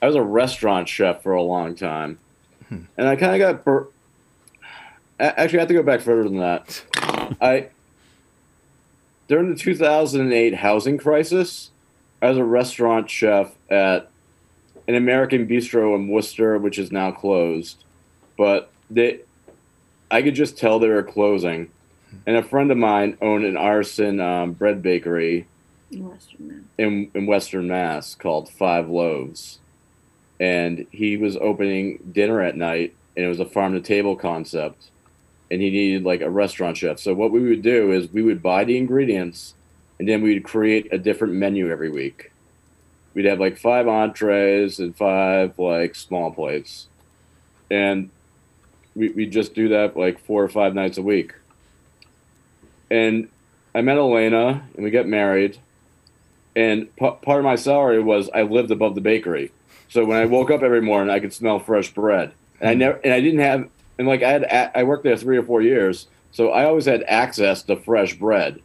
I 0.01 0.07
was 0.07 0.15
a 0.15 0.21
restaurant 0.23 0.87
chef 0.89 1.23
for 1.23 1.33
a 1.33 1.41
long 1.41 1.73
time, 1.75 2.19
and 2.69 2.87
I 3.07 3.15
kind 3.15 3.33
of 3.33 3.39
got. 3.39 3.63
Bur- 3.65 3.87
Actually, 5.19 5.59
I 5.59 5.61
have 5.61 5.67
to 5.69 5.73
go 5.73 5.81
back 5.83 6.01
further 6.01 6.23
than 6.23 6.37
that. 6.39 6.83
I 7.41 7.69
during 9.27 9.49
the 9.49 9.59
2008 9.59 10.55
housing 10.55 10.97
crisis, 10.97 11.71
I 12.21 12.29
was 12.29 12.37
a 12.37 12.43
restaurant 12.43 13.09
chef 13.09 13.53
at 13.69 14.09
an 14.87 14.95
American 14.95 15.47
bistro 15.47 15.95
in 15.95 16.07
Worcester, 16.07 16.57
which 16.57 16.79
is 16.79 16.91
now 16.91 17.11
closed. 17.11 17.83
But 18.37 18.71
they, 18.89 19.21
I 20.09 20.21
could 20.21 20.35
just 20.35 20.57
tell 20.57 20.79
they 20.79 20.87
were 20.87 21.03
closing. 21.03 21.69
And 22.25 22.37
a 22.37 22.43
friend 22.43 22.71
of 22.71 22.77
mine 22.77 23.17
owned 23.21 23.43
an 23.43 23.57
artisan 23.57 24.21
um, 24.21 24.53
bread 24.53 24.81
bakery 24.81 25.45
in 25.91 26.09
Western 26.09 26.47
Mass. 26.47 26.65
in, 26.77 27.11
in 27.13 27.25
Western 27.25 27.67
Mass 27.67 28.15
called 28.15 28.49
Five 28.49 28.89
Loaves. 28.89 29.59
And 30.39 30.87
he 30.91 31.17
was 31.17 31.35
opening 31.37 32.11
dinner 32.11 32.41
at 32.41 32.55
night, 32.55 32.95
and 33.15 33.25
it 33.25 33.27
was 33.27 33.39
a 33.39 33.45
farm 33.45 33.73
to 33.73 33.81
table 33.81 34.15
concept. 34.15 34.89
And 35.49 35.61
he 35.61 35.69
needed 35.69 36.03
like 36.03 36.21
a 36.21 36.29
restaurant 36.29 36.77
chef. 36.77 36.99
So, 36.99 37.13
what 37.13 37.31
we 37.31 37.41
would 37.41 37.61
do 37.61 37.91
is 37.91 38.11
we 38.11 38.21
would 38.21 38.43
buy 38.43 38.63
the 38.63 38.77
ingredients, 38.77 39.53
and 39.99 40.07
then 40.07 40.21
we'd 40.21 40.43
create 40.43 40.91
a 40.91 40.97
different 40.97 41.33
menu 41.33 41.69
every 41.69 41.89
week. 41.89 42.31
We'd 43.13 43.25
have 43.25 43.39
like 43.39 43.57
five 43.57 43.87
entrees 43.87 44.79
and 44.79 44.95
five 44.95 45.57
like 45.57 45.95
small 45.95 46.31
plates. 46.31 46.87
And 47.71 48.09
we, 48.95 49.09
we'd 49.09 49.31
just 49.31 49.53
do 49.53 49.69
that 49.69 49.97
like 49.97 50.19
four 50.19 50.43
or 50.43 50.49
five 50.49 50.73
nights 50.73 50.97
a 50.97 51.01
week. 51.01 51.33
And 52.91 53.29
I 53.73 53.81
met 53.81 53.97
Alaina, 53.97 54.67
and 54.75 54.83
we 54.83 54.91
got 54.91 55.07
married 55.07 55.59
and 56.57 56.93
p- 56.95 57.11
part 57.21 57.37
of 57.37 57.43
my 57.43 57.55
salary 57.55 58.01
was 58.01 58.31
I 58.33 58.41
lived 58.41 58.71
above 58.71 58.95
the 58.95 59.01
bakery. 59.01 59.51
So 59.89 60.03
when 60.03 60.17
I 60.17 60.25
woke 60.25 60.49
up 60.49 60.63
every 60.63 60.81
morning, 60.81 61.13
I 61.13 61.19
could 61.19 61.31
smell 61.31 61.59
fresh 61.59 61.93
bread, 61.93 62.33
and 62.59 62.69
I 62.69 62.73
hmm. 62.73 62.79
never 62.79 62.97
and 63.03 63.13
I 63.13 63.21
didn't 63.21 63.39
have 63.41 63.69
and 63.97 64.07
like 64.07 64.23
I 64.23 64.31
had 64.31 64.71
I 64.75 64.83
worked 64.83 65.03
there 65.03 65.17
three 65.17 65.37
or 65.37 65.43
four 65.43 65.61
years, 65.61 66.07
so 66.31 66.49
I 66.49 66.65
always 66.65 66.85
had 66.85 67.03
access 67.07 67.63
to 67.63 67.75
fresh 67.75 68.13
bread. 68.15 68.61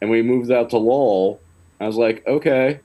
And 0.00 0.10
we 0.10 0.22
moved 0.22 0.50
out 0.52 0.70
to 0.70 0.78
Lowell. 0.78 1.40
I 1.80 1.86
was 1.86 1.96
like, 1.96 2.24
okay, 2.26 2.80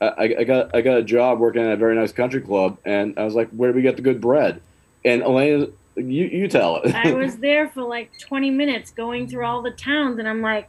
I, 0.00 0.36
I 0.38 0.44
got 0.44 0.74
I 0.74 0.80
got 0.80 0.98
a 0.98 1.02
job 1.02 1.38
working 1.38 1.62
at 1.62 1.72
a 1.72 1.76
very 1.76 1.94
nice 1.94 2.12
country 2.12 2.40
club, 2.40 2.78
and 2.84 3.18
I 3.18 3.24
was 3.24 3.34
like, 3.34 3.50
where 3.50 3.72
do 3.72 3.76
we 3.76 3.82
get 3.82 3.96
the 3.96 4.02
good 4.02 4.20
bread? 4.20 4.60
And 5.04 5.22
Alaina, 5.22 5.68
you 5.96 6.26
you 6.26 6.48
tell 6.48 6.76
it. 6.76 6.94
I 6.94 7.12
was 7.14 7.36
there 7.38 7.68
for 7.68 7.82
like 7.82 8.10
20 8.18 8.50
minutes 8.50 8.90
going 8.90 9.28
through 9.28 9.44
all 9.44 9.62
the 9.62 9.70
towns, 9.70 10.18
and 10.18 10.28
I'm 10.28 10.42
like, 10.42 10.68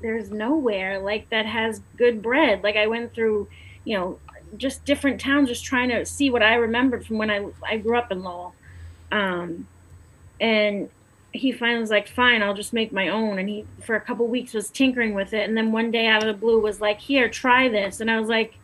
there's 0.00 0.30
nowhere 0.30 1.00
like 1.00 1.28
that 1.30 1.46
has 1.46 1.80
good 1.96 2.22
bread. 2.22 2.62
Like 2.62 2.76
I 2.76 2.86
went 2.86 3.14
through, 3.14 3.48
you 3.84 3.98
know, 3.98 4.18
just 4.56 4.84
different 4.84 5.20
towns, 5.20 5.48
just 5.48 5.64
trying 5.64 5.88
to 5.90 6.06
see 6.06 6.30
what 6.30 6.42
I 6.42 6.54
remembered 6.54 7.06
from 7.06 7.18
when 7.18 7.30
I 7.30 7.46
I 7.68 7.78
grew 7.78 7.96
up 7.98 8.10
in 8.10 8.22
Lowell. 8.22 8.54
Um, 9.12 9.66
and 10.40 10.88
he 11.32 11.52
finally 11.52 11.80
was 11.80 11.90
like, 11.90 12.08
"Fine, 12.08 12.42
I'll 12.42 12.54
just 12.54 12.72
make 12.72 12.92
my 12.92 13.08
own." 13.08 13.38
And 13.38 13.48
he, 13.48 13.64
for 13.84 13.94
a 13.94 14.00
couple 14.00 14.26
weeks, 14.26 14.54
was 14.54 14.70
tinkering 14.70 15.14
with 15.14 15.32
it, 15.32 15.48
and 15.48 15.56
then 15.56 15.72
one 15.72 15.90
day 15.90 16.06
out 16.06 16.22
of 16.22 16.34
the 16.34 16.38
blue 16.38 16.60
was 16.60 16.80
like, 16.80 17.00
"Here, 17.00 17.28
try 17.28 17.68
this," 17.68 18.00
and 18.00 18.10
I 18.10 18.18
was 18.18 18.28
like, 18.28 18.54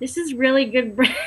"This 0.00 0.16
is 0.16 0.34
really 0.34 0.64
good 0.66 0.96
bread." 0.96 1.14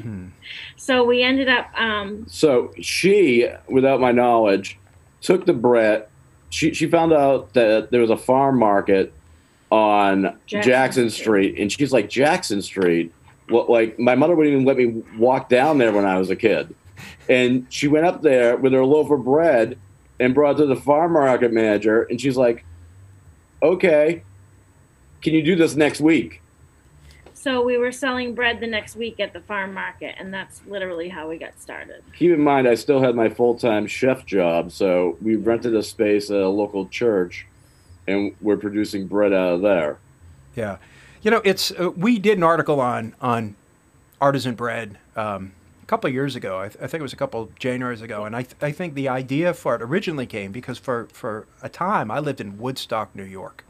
Hmm. 0.00 0.28
so 0.76 1.04
we 1.04 1.22
ended 1.22 1.50
up. 1.50 1.68
Um, 1.78 2.24
So 2.26 2.72
she, 2.80 3.46
without 3.68 4.00
my 4.00 4.10
knowledge, 4.10 4.78
took 5.20 5.44
the 5.44 5.52
bread. 5.52 6.06
She 6.48 6.72
she 6.72 6.86
found 6.86 7.12
out 7.12 7.52
that 7.52 7.90
there 7.90 8.00
was 8.00 8.08
a 8.08 8.16
farm 8.16 8.58
market 8.58 9.12
on 9.70 10.38
Jackson 10.46 10.62
Jackson, 10.70 11.10
Street. 11.10 11.22
Street, 11.50 11.58
and 11.60 11.70
she's 11.72 11.92
like 11.92 12.08
Jackson 12.08 12.62
Street. 12.62 13.12
Well, 13.50 13.66
like 13.68 13.98
my 13.98 14.14
mother 14.14 14.34
wouldn't 14.34 14.54
even 14.54 14.64
let 14.64 14.78
me 14.78 15.02
walk 15.18 15.50
down 15.50 15.76
there 15.76 15.92
when 15.92 16.06
I 16.06 16.18
was 16.18 16.30
a 16.30 16.36
kid, 16.36 16.74
and 17.28 17.66
she 17.68 17.88
went 17.88 18.06
up 18.06 18.22
there 18.22 18.56
with 18.56 18.72
her 18.72 18.84
loaf 18.84 19.10
of 19.10 19.24
bread 19.24 19.78
and 20.20 20.34
brought 20.34 20.56
it 20.56 20.58
to 20.58 20.66
the 20.66 20.76
farm 20.76 21.12
market 21.12 21.52
manager, 21.52 22.02
and 22.02 22.20
she's 22.20 22.36
like, 22.36 22.64
"Okay, 23.62 24.22
can 25.20 25.34
you 25.34 25.42
do 25.42 25.56
this 25.56 25.74
next 25.74 26.00
week?" 26.00 26.42
So 27.42 27.60
we 27.60 27.76
were 27.76 27.90
selling 27.90 28.36
bread 28.36 28.60
the 28.60 28.68
next 28.68 28.94
week 28.94 29.18
at 29.18 29.32
the 29.32 29.40
farm 29.40 29.74
market, 29.74 30.14
and 30.16 30.32
that's 30.32 30.62
literally 30.68 31.08
how 31.08 31.28
we 31.28 31.38
got 31.38 31.60
started. 31.60 32.04
Keep 32.16 32.34
in 32.34 32.40
mind, 32.40 32.68
I 32.68 32.76
still 32.76 33.02
had 33.02 33.16
my 33.16 33.28
full 33.28 33.56
time 33.56 33.88
chef 33.88 34.24
job, 34.24 34.70
so 34.70 35.18
we 35.20 35.34
rented 35.34 35.74
a 35.74 35.82
space 35.82 36.30
at 36.30 36.36
a 36.36 36.48
local 36.48 36.86
church, 36.86 37.48
and 38.06 38.36
we're 38.40 38.56
producing 38.56 39.08
bread 39.08 39.32
out 39.32 39.54
of 39.54 39.60
there. 39.62 39.98
Yeah, 40.54 40.76
you 41.22 41.32
know, 41.32 41.42
it's 41.44 41.72
uh, 41.72 41.90
we 41.96 42.20
did 42.20 42.38
an 42.38 42.44
article 42.44 42.80
on 42.80 43.16
on 43.20 43.56
artisan 44.20 44.54
bread 44.54 44.98
um, 45.16 45.50
a 45.82 45.86
couple 45.86 46.08
of 46.08 46.14
years 46.14 46.36
ago. 46.36 46.58
I, 46.60 46.68
th- 46.68 46.76
I 46.82 46.86
think 46.86 47.00
it 47.00 47.02
was 47.02 47.12
a 47.12 47.16
couple 47.16 47.42
of 47.42 47.54
Januaries 47.56 48.02
ago, 48.02 48.24
and 48.24 48.34
I 48.36 48.42
th- 48.42 48.56
I 48.62 48.70
think 48.72 48.94
the 48.94 49.08
idea 49.08 49.52
for 49.54 49.74
it 49.74 49.82
originally 49.82 50.26
came 50.26 50.52
because 50.52 50.78
for 50.78 51.08
for 51.12 51.46
a 51.62 51.68
time 51.68 52.10
I 52.10 52.18
lived 52.20 52.40
in 52.40 52.58
Woodstock, 52.58 53.14
New 53.14 53.24
York, 53.24 53.64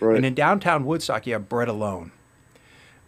Right. 0.00 0.16
and 0.16 0.24
in 0.26 0.34
downtown 0.34 0.84
Woodstock 0.84 1.26
you 1.26 1.32
have 1.34 1.48
bread 1.48 1.68
alone, 1.68 2.12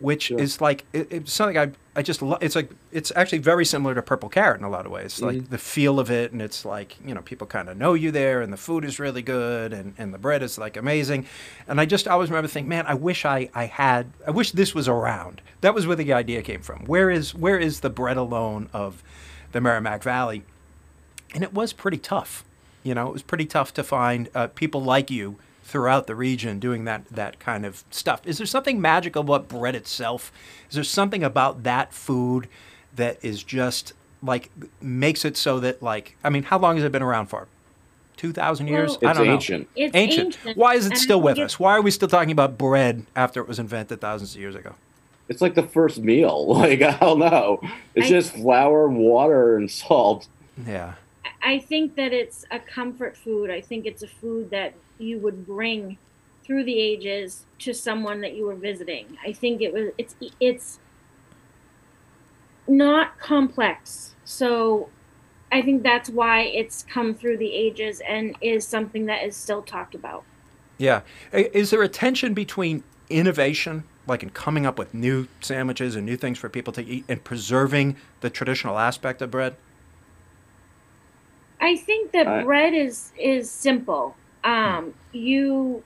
which 0.02 0.24
Sure. 0.24 0.38
is 0.38 0.60
like 0.60 0.84
it, 0.92 1.08
it's 1.10 1.32
something 1.32 1.56
I 1.56 1.70
I 1.94 2.02
just 2.02 2.22
lo- 2.22 2.38
it's 2.40 2.56
like 2.56 2.70
it's 2.90 3.12
actually 3.14 3.38
very 3.38 3.64
similar 3.64 3.94
to 3.94 4.02
purple 4.02 4.28
carrot 4.28 4.58
in 4.58 4.64
a 4.64 4.68
lot 4.70 4.84
of 4.86 4.92
ways. 4.92 5.14
Mm-hmm. 5.14 5.24
Like 5.26 5.50
the 5.50 5.58
feel 5.58 6.00
of 6.00 6.10
it, 6.10 6.32
and 6.32 6.42
it's 6.42 6.64
like 6.64 6.96
you 7.06 7.14
know 7.14 7.20
people 7.22 7.46
kind 7.46 7.68
of 7.68 7.76
know 7.76 7.94
you 7.94 8.10
there, 8.10 8.40
and 8.42 8.52
the 8.52 8.56
food 8.56 8.84
is 8.84 8.98
really 8.98 9.22
good, 9.22 9.72
and, 9.72 9.94
and 9.98 10.12
the 10.12 10.18
bread 10.18 10.42
is 10.42 10.58
like 10.58 10.76
amazing. 10.76 11.26
And 11.68 11.80
I 11.80 11.86
just 11.86 12.08
always 12.08 12.30
remember 12.30 12.48
thinking, 12.48 12.68
man, 12.68 12.86
I 12.86 12.94
wish 12.94 13.24
I, 13.24 13.48
I 13.54 13.66
had 13.66 14.10
I 14.26 14.30
wish 14.30 14.52
this 14.52 14.74
was 14.74 14.88
around. 14.88 15.40
That 15.60 15.74
was 15.74 15.86
where 15.86 15.96
the 15.96 16.12
idea 16.12 16.42
came 16.42 16.60
from. 16.62 16.84
Where 16.86 17.10
is 17.10 17.34
where 17.34 17.58
is 17.58 17.80
the 17.80 17.90
bread 17.90 18.16
alone 18.16 18.68
of 18.72 19.02
the 19.52 19.60
Merrimack 19.60 20.02
Valley? 20.02 20.42
And 21.34 21.42
it 21.42 21.54
was 21.54 21.72
pretty 21.72 21.98
tough. 21.98 22.44
You 22.82 22.94
know, 22.94 23.06
it 23.08 23.12
was 23.12 23.22
pretty 23.22 23.46
tough 23.46 23.72
to 23.74 23.84
find 23.84 24.28
uh, 24.34 24.48
people 24.48 24.82
like 24.82 25.10
you 25.10 25.36
throughout 25.72 26.06
the 26.06 26.14
region 26.14 26.58
doing 26.58 26.84
that 26.84 27.06
that 27.06 27.40
kind 27.40 27.64
of 27.64 27.82
stuff. 27.90 28.20
Is 28.26 28.36
there 28.36 28.46
something 28.46 28.78
magical 28.80 29.22
about 29.22 29.48
bread 29.48 29.74
itself? 29.74 30.30
Is 30.68 30.74
there 30.74 30.84
something 30.84 31.24
about 31.24 31.62
that 31.62 31.94
food 31.94 32.46
that 32.94 33.18
is 33.24 33.42
just 33.42 33.94
like 34.22 34.50
makes 34.82 35.24
it 35.24 35.36
so 35.36 35.58
that 35.60 35.82
like 35.82 36.14
I 36.22 36.28
mean, 36.30 36.42
how 36.44 36.58
long 36.58 36.76
has 36.76 36.84
it 36.84 36.92
been 36.92 37.02
around 37.02 37.26
for? 37.26 37.48
Two 38.18 38.32
thousand 38.32 38.68
years? 38.68 38.98
Well- 39.00 39.08
I 39.08 39.10
It's 39.10 39.18
don't 39.18 39.26
know. 39.26 39.32
ancient. 39.34 39.68
It's 39.74 39.96
ancient. 39.96 40.36
ancient, 40.36 40.56
Why 40.58 40.74
is 40.74 40.84
it 40.86 40.92
and 40.92 41.00
still 41.00 41.20
with 41.22 41.38
us? 41.38 41.58
Why 41.58 41.72
are 41.76 41.82
we 41.82 41.90
still 41.90 42.06
talking 42.08 42.30
about 42.30 42.58
bread 42.58 43.06
after 43.16 43.40
it 43.40 43.48
was 43.48 43.58
invented 43.58 44.00
thousands 44.02 44.34
of 44.34 44.40
years 44.40 44.54
ago? 44.54 44.74
It's 45.28 45.40
like 45.40 45.54
the 45.54 45.62
first 45.62 45.98
meal. 45.98 46.46
Like 46.54 46.82
I 46.82 46.98
don't 46.98 47.18
know. 47.18 47.60
It's 47.94 48.06
I- 48.08 48.10
just 48.10 48.34
flour, 48.34 48.88
water, 48.88 49.56
and 49.56 49.70
salt. 49.70 50.28
Yeah. 50.66 50.94
I 51.44 51.58
think 51.58 51.96
that 51.96 52.12
it's 52.12 52.44
a 52.52 52.60
comfort 52.60 53.16
food. 53.16 53.50
I 53.50 53.60
think 53.62 53.86
it's 53.86 54.02
a 54.04 54.06
food 54.06 54.50
that 54.50 54.74
you 55.02 55.18
would 55.18 55.46
bring 55.46 55.98
through 56.44 56.64
the 56.64 56.78
ages 56.78 57.44
to 57.60 57.72
someone 57.72 58.20
that 58.20 58.34
you 58.34 58.46
were 58.46 58.54
visiting. 58.54 59.16
I 59.24 59.32
think 59.32 59.60
it 59.60 59.72
was 59.72 59.90
it's 59.98 60.16
it's 60.40 60.78
not 62.66 63.18
complex. 63.18 64.14
So 64.24 64.88
I 65.50 65.62
think 65.62 65.82
that's 65.82 66.08
why 66.08 66.42
it's 66.42 66.84
come 66.84 67.14
through 67.14 67.36
the 67.36 67.52
ages 67.52 68.00
and 68.08 68.34
is 68.40 68.66
something 68.66 69.06
that 69.06 69.24
is 69.24 69.36
still 69.36 69.62
talked 69.62 69.94
about. 69.94 70.24
Yeah. 70.78 71.02
Is 71.32 71.70
there 71.70 71.82
a 71.82 71.88
tension 71.88 72.34
between 72.34 72.82
innovation, 73.10 73.84
like 74.06 74.22
in 74.22 74.30
coming 74.30 74.64
up 74.64 74.78
with 74.78 74.94
new 74.94 75.28
sandwiches 75.40 75.94
and 75.94 76.06
new 76.06 76.16
things 76.16 76.38
for 76.38 76.48
people 76.48 76.72
to 76.72 76.82
eat, 76.84 77.04
and 77.08 77.22
preserving 77.22 77.96
the 78.20 78.30
traditional 78.30 78.78
aspect 78.78 79.20
of 79.22 79.30
bread? 79.30 79.54
I 81.60 81.76
think 81.76 82.12
that 82.12 82.26
I- 82.26 82.42
bread 82.42 82.74
is 82.74 83.12
is 83.18 83.50
simple. 83.50 84.16
Um, 84.44 84.94
you 85.12 85.82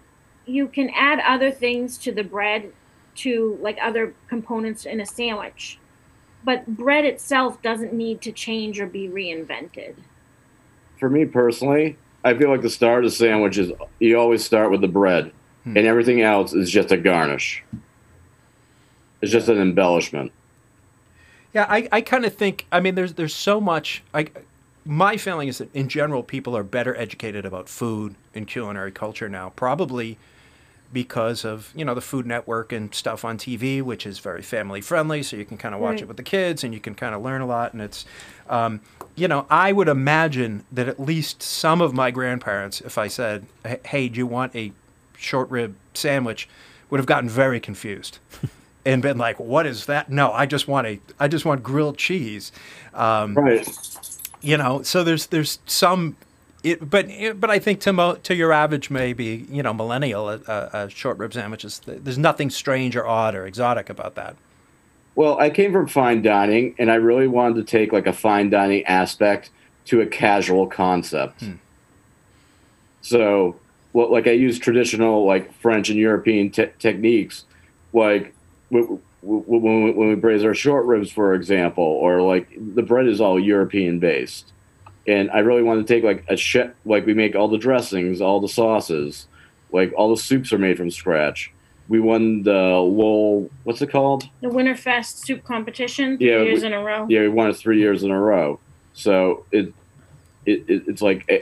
you 0.47 0.69
can 0.69 0.91
add 0.91 1.21
other 1.21 1.51
things 1.51 1.99
to 1.99 2.13
the 2.13 2.23
bread, 2.23 2.73
to 3.17 3.59
like 3.61 3.77
other 3.83 4.15
components 4.29 4.87
in 4.87 5.01
a 5.01 5.07
sandwich, 5.07 5.79
but 6.45 6.67
bread 6.67 7.05
itself 7.05 7.61
doesn't 7.63 7.93
need 7.93 8.21
to 8.23 8.33
change 8.33 8.79
or 8.81 8.87
be 8.87 9.09
reinvented. 9.09 9.95
For 10.99 11.11
me 11.11 11.25
personally, 11.25 11.97
I 12.25 12.35
feel 12.35 12.49
like 12.49 12.63
the 12.63 12.71
start 12.71 13.05
of 13.05 13.11
the 13.11 13.17
sandwich 13.17 13.59
is 13.59 13.73
you 13.99 14.19
always 14.19 14.45
start 14.45 14.71
with 14.71 14.81
the 14.81 14.89
bread, 14.89 15.33
Hmm. 15.65 15.77
and 15.77 15.87
everything 15.87 16.21
else 16.23 16.53
is 16.55 16.71
just 16.71 16.93
a 16.93 16.97
garnish. 16.97 17.63
It's 19.21 19.33
just 19.33 19.49
an 19.49 19.59
embellishment. 19.59 20.31
Yeah, 21.53 21.67
I, 21.69 21.89
I 21.91 22.01
kind 22.03 22.25
of 22.25 22.35
think. 22.35 22.67
I 22.71 22.81
mean, 22.81 22.95
there's 22.95 23.15
there's 23.15 23.35
so 23.35 23.61
much. 23.61 24.03
I, 24.15 24.29
my 24.87 25.17
feeling 25.17 25.49
is 25.49 25.59
that 25.59 25.75
in 25.75 25.89
general, 25.89 26.23
people 26.23 26.57
are 26.57 26.63
better 26.63 26.97
educated 26.97 27.45
about 27.45 27.69
food 27.69 28.15
and 28.35 28.47
culinary 28.47 28.93
culture 28.93 29.29
now, 29.29 29.51
probably 29.57 30.19
because 30.93 31.45
of 31.45 31.73
you 31.75 31.85
know 31.85 31.95
the 31.95 32.01
Food 32.01 32.27
Network 32.27 32.73
and 32.73 32.95
stuff 32.95 33.25
on 33.25 33.37
TV, 33.39 33.83
which 33.83 34.07
is 34.07 34.21
very 34.21 34.43
family 34.43 34.81
friendly, 34.81 35.23
so 35.23 35.37
you 35.37 35.45
can 35.45 35.59
kind 35.59 35.75
of 35.75 35.81
watch 35.81 35.95
Right. 35.95 36.03
it 36.03 36.09
with 36.09 36.17
the 36.17 36.23
kids 36.23 36.63
and 36.65 36.73
you 36.73 36.81
can 36.81 36.95
kind 36.95 37.15
of 37.15 37.23
learn 37.23 37.41
a 37.41 37.47
lot. 37.47 37.73
And 37.73 37.83
it's, 37.83 38.05
um, 38.49 38.81
you 39.17 39.27
know, 39.29 39.47
I 39.51 39.73
would 39.73 39.89
imagine 39.89 40.65
that 40.73 40.89
at 40.89 41.01
least 41.01 41.43
some 41.43 41.81
of 41.81 41.93
my 41.93 42.11
grandparents, 42.13 42.81
if 42.81 42.99
I 42.99 43.09
said, 43.09 43.47
"Hey, 43.65 43.81
"Hey, 43.85 44.09
do 44.09 44.19
you 44.19 44.27
want 44.27 44.55
a 44.55 44.73
short 45.19 45.51
rib 45.51 45.75
sandwich?" 45.95 46.49
would 46.89 46.99
have 47.01 47.07
gotten 47.07 47.29
very 47.29 47.61
confused. 47.61 48.19
And 48.87 49.03
been 49.03 49.19
like, 49.19 49.41
"What 49.41 49.67
is 49.67 49.87
that?" 49.87 50.11
No, 50.11 50.31
I 50.33 50.47
just 50.47 50.69
want 50.69 50.87
a, 50.87 51.01
I 51.19 51.27
just 51.27 51.45
want 51.45 51.65
grilled 51.65 51.99
cheese. 51.99 52.53
Um, 52.95 53.35
Right. 53.35 53.67
You 54.41 54.57
know 54.57 54.83
so 54.83 55.03
there's 55.03 55.27
there's 55.27 55.59
some 55.67 56.17
It, 56.63 56.91
but 56.91 57.09
but 57.39 57.51
I 57.51 57.59
think 57.59 57.81
to 57.81 57.93
mo, 57.93 58.15
to 58.15 58.35
your 58.35 58.53
average 58.53 58.91
maybe 58.91 59.47
you 59.51 59.63
know 59.63 59.73
millennial, 59.73 60.29
a, 60.29 60.41
a, 60.73 60.91
short 60.91 61.19
rib 61.19 61.33
sandwich 61.33 61.65
is 61.65 61.81
there's 61.87 62.19
nothing 62.19 62.51
strange 62.51 62.97
or 62.97 63.07
odd 63.07 63.35
or 63.35 63.47
exotic 63.47 63.89
about 63.89 64.15
that. 64.17 64.37
Well, 65.15 65.39
I 65.39 65.49
came 65.49 65.73
from 65.73 65.87
fine 65.87 66.23
dining, 66.23 66.75
and 66.79 66.91
I 66.91 66.97
really 66.97 67.29
wanted 67.29 67.55
to 67.57 67.65
take 67.65 67.93
like 67.93 68.07
a 68.07 68.13
fine 68.13 68.51
dining 68.51 68.85
aspect 68.85 69.51
to 69.87 70.01
a 70.01 70.07
casual 70.07 70.67
concept. 70.67 71.41
Hmm. 71.41 71.53
So, 73.01 73.57
well, 73.93 74.11
like 74.11 74.27
I 74.27 74.33
use 74.33 74.59
traditional 74.59 75.25
like 75.25 75.53
French 75.61 75.89
and 75.89 75.99
European 75.99 76.51
te- 76.51 76.73
techniques, 76.79 77.45
like 77.93 78.35
w- 78.71 79.01
when 79.27 79.85
we, 79.85 79.91
when 79.93 80.09
we 80.09 80.15
braise 80.15 80.45
our 80.45 80.55
short 80.55 80.87
ribs, 80.87 81.11
for 81.11 81.35
example, 81.35 81.85
or 81.85 82.23
like 82.23 82.49
the 82.75 82.83
bread 82.83 83.07
is 83.09 83.21
all 83.21 83.39
European 83.41 83.99
based, 83.99 84.53
and 85.07 85.31
I 85.31 85.41
really 85.41 85.63
want 85.63 85.87
to 85.87 85.93
take 85.95 86.05
like 86.05 86.25
a 86.29 86.37
chef, 86.37 86.71
like 86.85 87.07
we 87.07 87.15
make 87.15 87.35
all 87.35 87.49
the 87.49 87.59
dressings, 87.59 88.21
all 88.21 88.41
the 88.41 88.49
sauces, 88.49 89.27
like 89.73 89.93
all 89.97 90.11
the 90.15 90.21
soups 90.21 90.53
are 90.53 90.59
made 90.59 90.77
from 90.77 90.91
scratch. 90.91 91.51
We 91.89 92.01
won 92.01 92.43
the 92.43 92.53
Lowell, 92.53 93.51
what's 93.65 93.81
it 93.83 93.91
called? 93.91 94.25
The 94.43 94.49
Winterfest 94.49 95.25
soup 95.25 95.45
competition, 95.45 96.19
three 96.19 96.31
Yeah, 96.31 96.43
years 96.43 96.61
we- 96.63 96.67
in 96.67 96.73
a 96.73 96.83
row. 96.83 97.07
Yeah, 97.09 97.21
we 97.23 97.29
won 97.29 97.51
it 97.51 97.55
three 97.57 97.79
years 97.81 98.03
in 98.03 98.11
a 98.11 98.21
row. 98.21 98.61
So 98.93 99.47
it, 99.53 99.73
it, 100.47 100.65
it 100.69 100.83
it's 100.89 101.03
like 101.03 101.25
eh, 101.29 101.41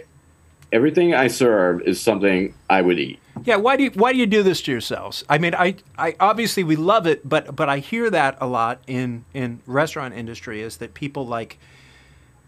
everything 0.73 1.15
I 1.15 1.29
serve 1.29 1.83
is 1.83 2.01
something 2.01 2.55
I 2.69 2.83
would 2.83 2.99
eat. 2.99 3.21
Yeah, 3.43 3.57
why 3.57 3.77
do 3.77 3.83
you 3.85 3.91
why 3.91 4.13
do 4.13 4.19
you 4.19 4.27
do 4.27 4.43
this 4.43 4.63
to 4.63 4.71
yourselves? 4.71 5.25
I 5.29 5.39
mean, 5.39 5.55
I, 5.55 5.77
I 5.99 6.15
obviously 6.21 6.63
we 6.63 6.77
love 6.77 7.07
it, 7.07 7.29
but 7.29 7.57
but 7.57 7.69
I 7.69 7.79
hear 7.79 8.09
that 8.11 8.39
a 8.41 8.47
lot 8.47 8.81
in 8.87 9.25
in 9.35 9.61
restaurant 9.67 10.15
industry 10.15 10.61
is 10.63 10.77
that 10.77 10.95
people 10.95 11.27
like, 11.27 11.59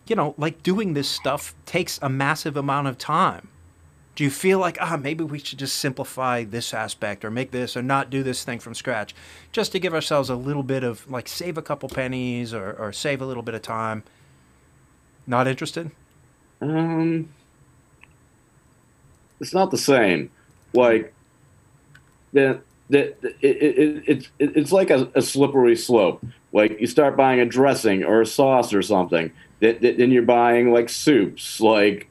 you 0.07 0.15
know, 0.15 0.35
like 0.39 0.63
doing 0.63 0.95
this 0.95 1.09
stuff 1.09 1.55
takes 1.67 1.99
a 2.03 2.09
massive 2.09 2.57
amount 2.57 2.87
of 2.87 2.99
time. 2.99 3.49
Do 4.15 4.25
you 4.25 4.31
feel 4.31 4.59
like 4.61 4.79
ah 4.81 4.97
maybe 4.97 5.25
we 5.25 5.39
should 5.41 5.59
just 5.59 5.77
simplify 5.77 6.45
this 6.45 6.73
aspect 6.73 7.25
or 7.25 7.31
make 7.31 7.51
this 7.51 7.77
or 7.77 7.83
not 7.83 8.09
do 8.09 8.23
this 8.23 8.45
thing 8.45 8.61
from 8.61 8.75
scratch, 8.75 9.15
just 9.53 9.73
to 9.73 9.81
give 9.81 9.93
ourselves 9.93 10.31
a 10.31 10.37
little 10.37 10.63
bit 10.63 10.85
of 10.85 11.11
like 11.11 11.27
save 11.29 11.59
a 11.59 11.63
couple 11.63 11.89
pennies 11.89 12.55
or 12.55 12.73
or 12.73 12.93
save 12.93 13.21
a 13.21 13.27
little 13.27 13.43
bit 13.43 13.55
of 13.55 13.63
time? 13.63 14.05
Not 15.27 15.49
interested? 15.49 15.91
Um, 16.61 17.29
it's 19.41 19.53
not 19.53 19.71
the 19.71 19.79
same. 19.79 20.31
Like 20.77 21.13
the 22.33 22.61
the 22.89 23.09
it, 23.41 23.57
it, 23.63 23.79
it, 23.79 24.05
it's 24.07 24.29
it's 24.39 24.73
like 24.73 24.91
a, 24.91 25.11
a 25.15 25.23
slippery 25.23 25.77
slope. 25.77 26.25
Like 26.53 26.81
you 26.81 26.87
start 26.87 27.17
buying 27.17 27.41
a 27.41 27.47
dressing 27.47 28.05
or 28.05 28.21
a 28.21 28.27
sauce 28.27 28.73
or 28.73 28.83
something, 28.83 29.33
that, 29.61 29.81
that 29.81 29.99
then 29.99 30.11
you're 30.11 30.23
buying 30.23 30.73
like 30.73 30.89
soups. 30.89 31.61
Like 31.61 32.09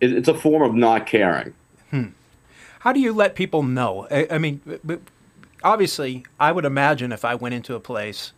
it, 0.00 0.12
it's 0.12 0.28
a 0.28 0.34
form 0.34 0.62
of 0.62 0.74
not 0.74 1.06
caring. 1.06 1.54
Hmm. 1.90 2.08
How 2.80 2.92
do 2.92 3.00
you 3.00 3.12
let 3.12 3.36
people 3.36 3.62
know? 3.62 4.08
I, 4.10 4.26
I 4.32 4.38
mean, 4.38 4.60
obviously, 5.62 6.24
I 6.40 6.50
would 6.50 6.64
imagine 6.64 7.12
if 7.12 7.24
I 7.24 7.36
went 7.36 7.54
into 7.54 7.74
a 7.74 7.80
place 7.80 8.32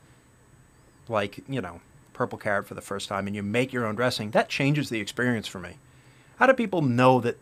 like, 1.08 1.40
you 1.49 1.61
know, 1.62 1.80
Purple 2.12 2.38
Carrot 2.38 2.66
for 2.66 2.75
the 2.75 2.82
first 2.82 3.08
time 3.08 3.26
and 3.26 3.34
you 3.34 3.42
make 3.42 3.73
your 3.73 3.87
own 3.87 3.94
dressing, 3.94 4.30
that 4.32 4.49
changes 4.49 4.90
the 4.90 5.00
experience 5.00 5.46
for 5.46 5.58
me. 5.58 5.78
How 6.37 6.47
do 6.47 6.53
people 6.53 6.83
know 6.83 7.21
that 7.21 7.38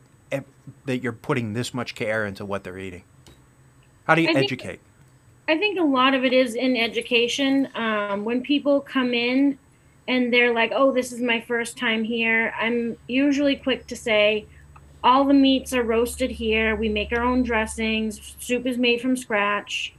that 0.87 1.03
you're 1.03 1.13
putting 1.13 1.53
this 1.53 1.75
much 1.75 1.95
care 1.95 2.25
into 2.25 2.45
what 2.45 2.65
they're 2.65 2.79
eating? 2.79 3.05
How 4.07 4.15
do 4.15 4.23
you 4.23 4.31
I 4.31 4.33
think- 4.33 4.45
educate? 4.47 4.81
I 5.49 5.59
think 5.59 5.79
a 5.79 5.83
lot 5.83 6.15
of 6.15 6.25
it 6.25 6.33
is 6.33 6.55
in 6.55 6.77
education. 6.77 7.69
Um, 7.75 8.25
when 8.25 8.43
people 8.43 8.81
come 8.81 9.13
in 9.13 9.59
and 10.07 10.33
they're 10.33 10.55
like, 10.55 10.73
oh, 10.75 10.93
this 10.93 11.13
is 11.13 11.21
my 11.21 11.41
first 11.41 11.77
time 11.77 12.05
here, 12.05 12.55
I'm 12.59 12.97
usually 13.09 13.57
quick 13.57 13.87
to 13.89 13.97
say, 13.97 14.47
all 15.03 15.25
the 15.25 15.35
meats 15.35 15.73
are 15.75 15.83
roasted 15.83 16.31
here. 16.31 16.77
We 16.77 16.89
make 16.89 17.13
our 17.13 17.23
own 17.23 17.43
dressings. 17.43 18.37
Soup 18.39 18.65
is 18.67 18.79
made 18.79 19.01
from 19.01 19.17
scratch. 19.17 19.93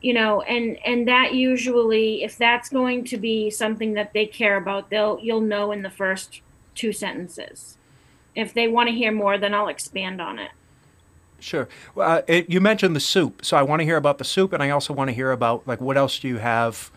You 0.00 0.14
know, 0.14 0.42
and 0.42 0.78
and 0.84 1.06
that 1.08 1.34
usually, 1.34 2.22
if 2.22 2.38
that's 2.38 2.68
going 2.68 3.04
to 3.06 3.16
be 3.18 3.50
something 3.50 3.94
that 3.94 4.12
they 4.12 4.26
care 4.26 4.56
about, 4.56 4.90
they'll 4.90 5.18
you'll 5.20 5.40
know 5.40 5.72
in 5.72 5.82
the 5.82 5.90
first 5.90 6.40
two 6.74 6.92
sentences. 6.92 7.77
If 8.38 8.54
they 8.54 8.68
want 8.68 8.88
to 8.88 8.94
hear 8.94 9.10
more, 9.10 9.36
then 9.36 9.52
I'll 9.52 9.66
expand 9.66 10.20
on 10.20 10.38
it. 10.38 10.52
Sure. 11.40 11.68
Well, 11.94 12.18
uh, 12.18 12.22
it, 12.28 12.48
you 12.48 12.60
mentioned 12.60 12.94
the 12.94 13.00
soup, 13.00 13.44
so 13.44 13.56
I 13.56 13.62
want 13.62 13.80
to 13.80 13.84
hear 13.84 13.96
about 13.96 14.18
the 14.18 14.24
soup, 14.24 14.52
and 14.52 14.62
I 14.62 14.70
also 14.70 14.92
want 14.92 15.08
to 15.08 15.14
hear 15.14 15.32
about 15.32 15.66
like 15.66 15.80
what 15.80 15.96
else 15.96 16.18
do 16.20 16.28
you 16.28 16.38
have? 16.38 16.90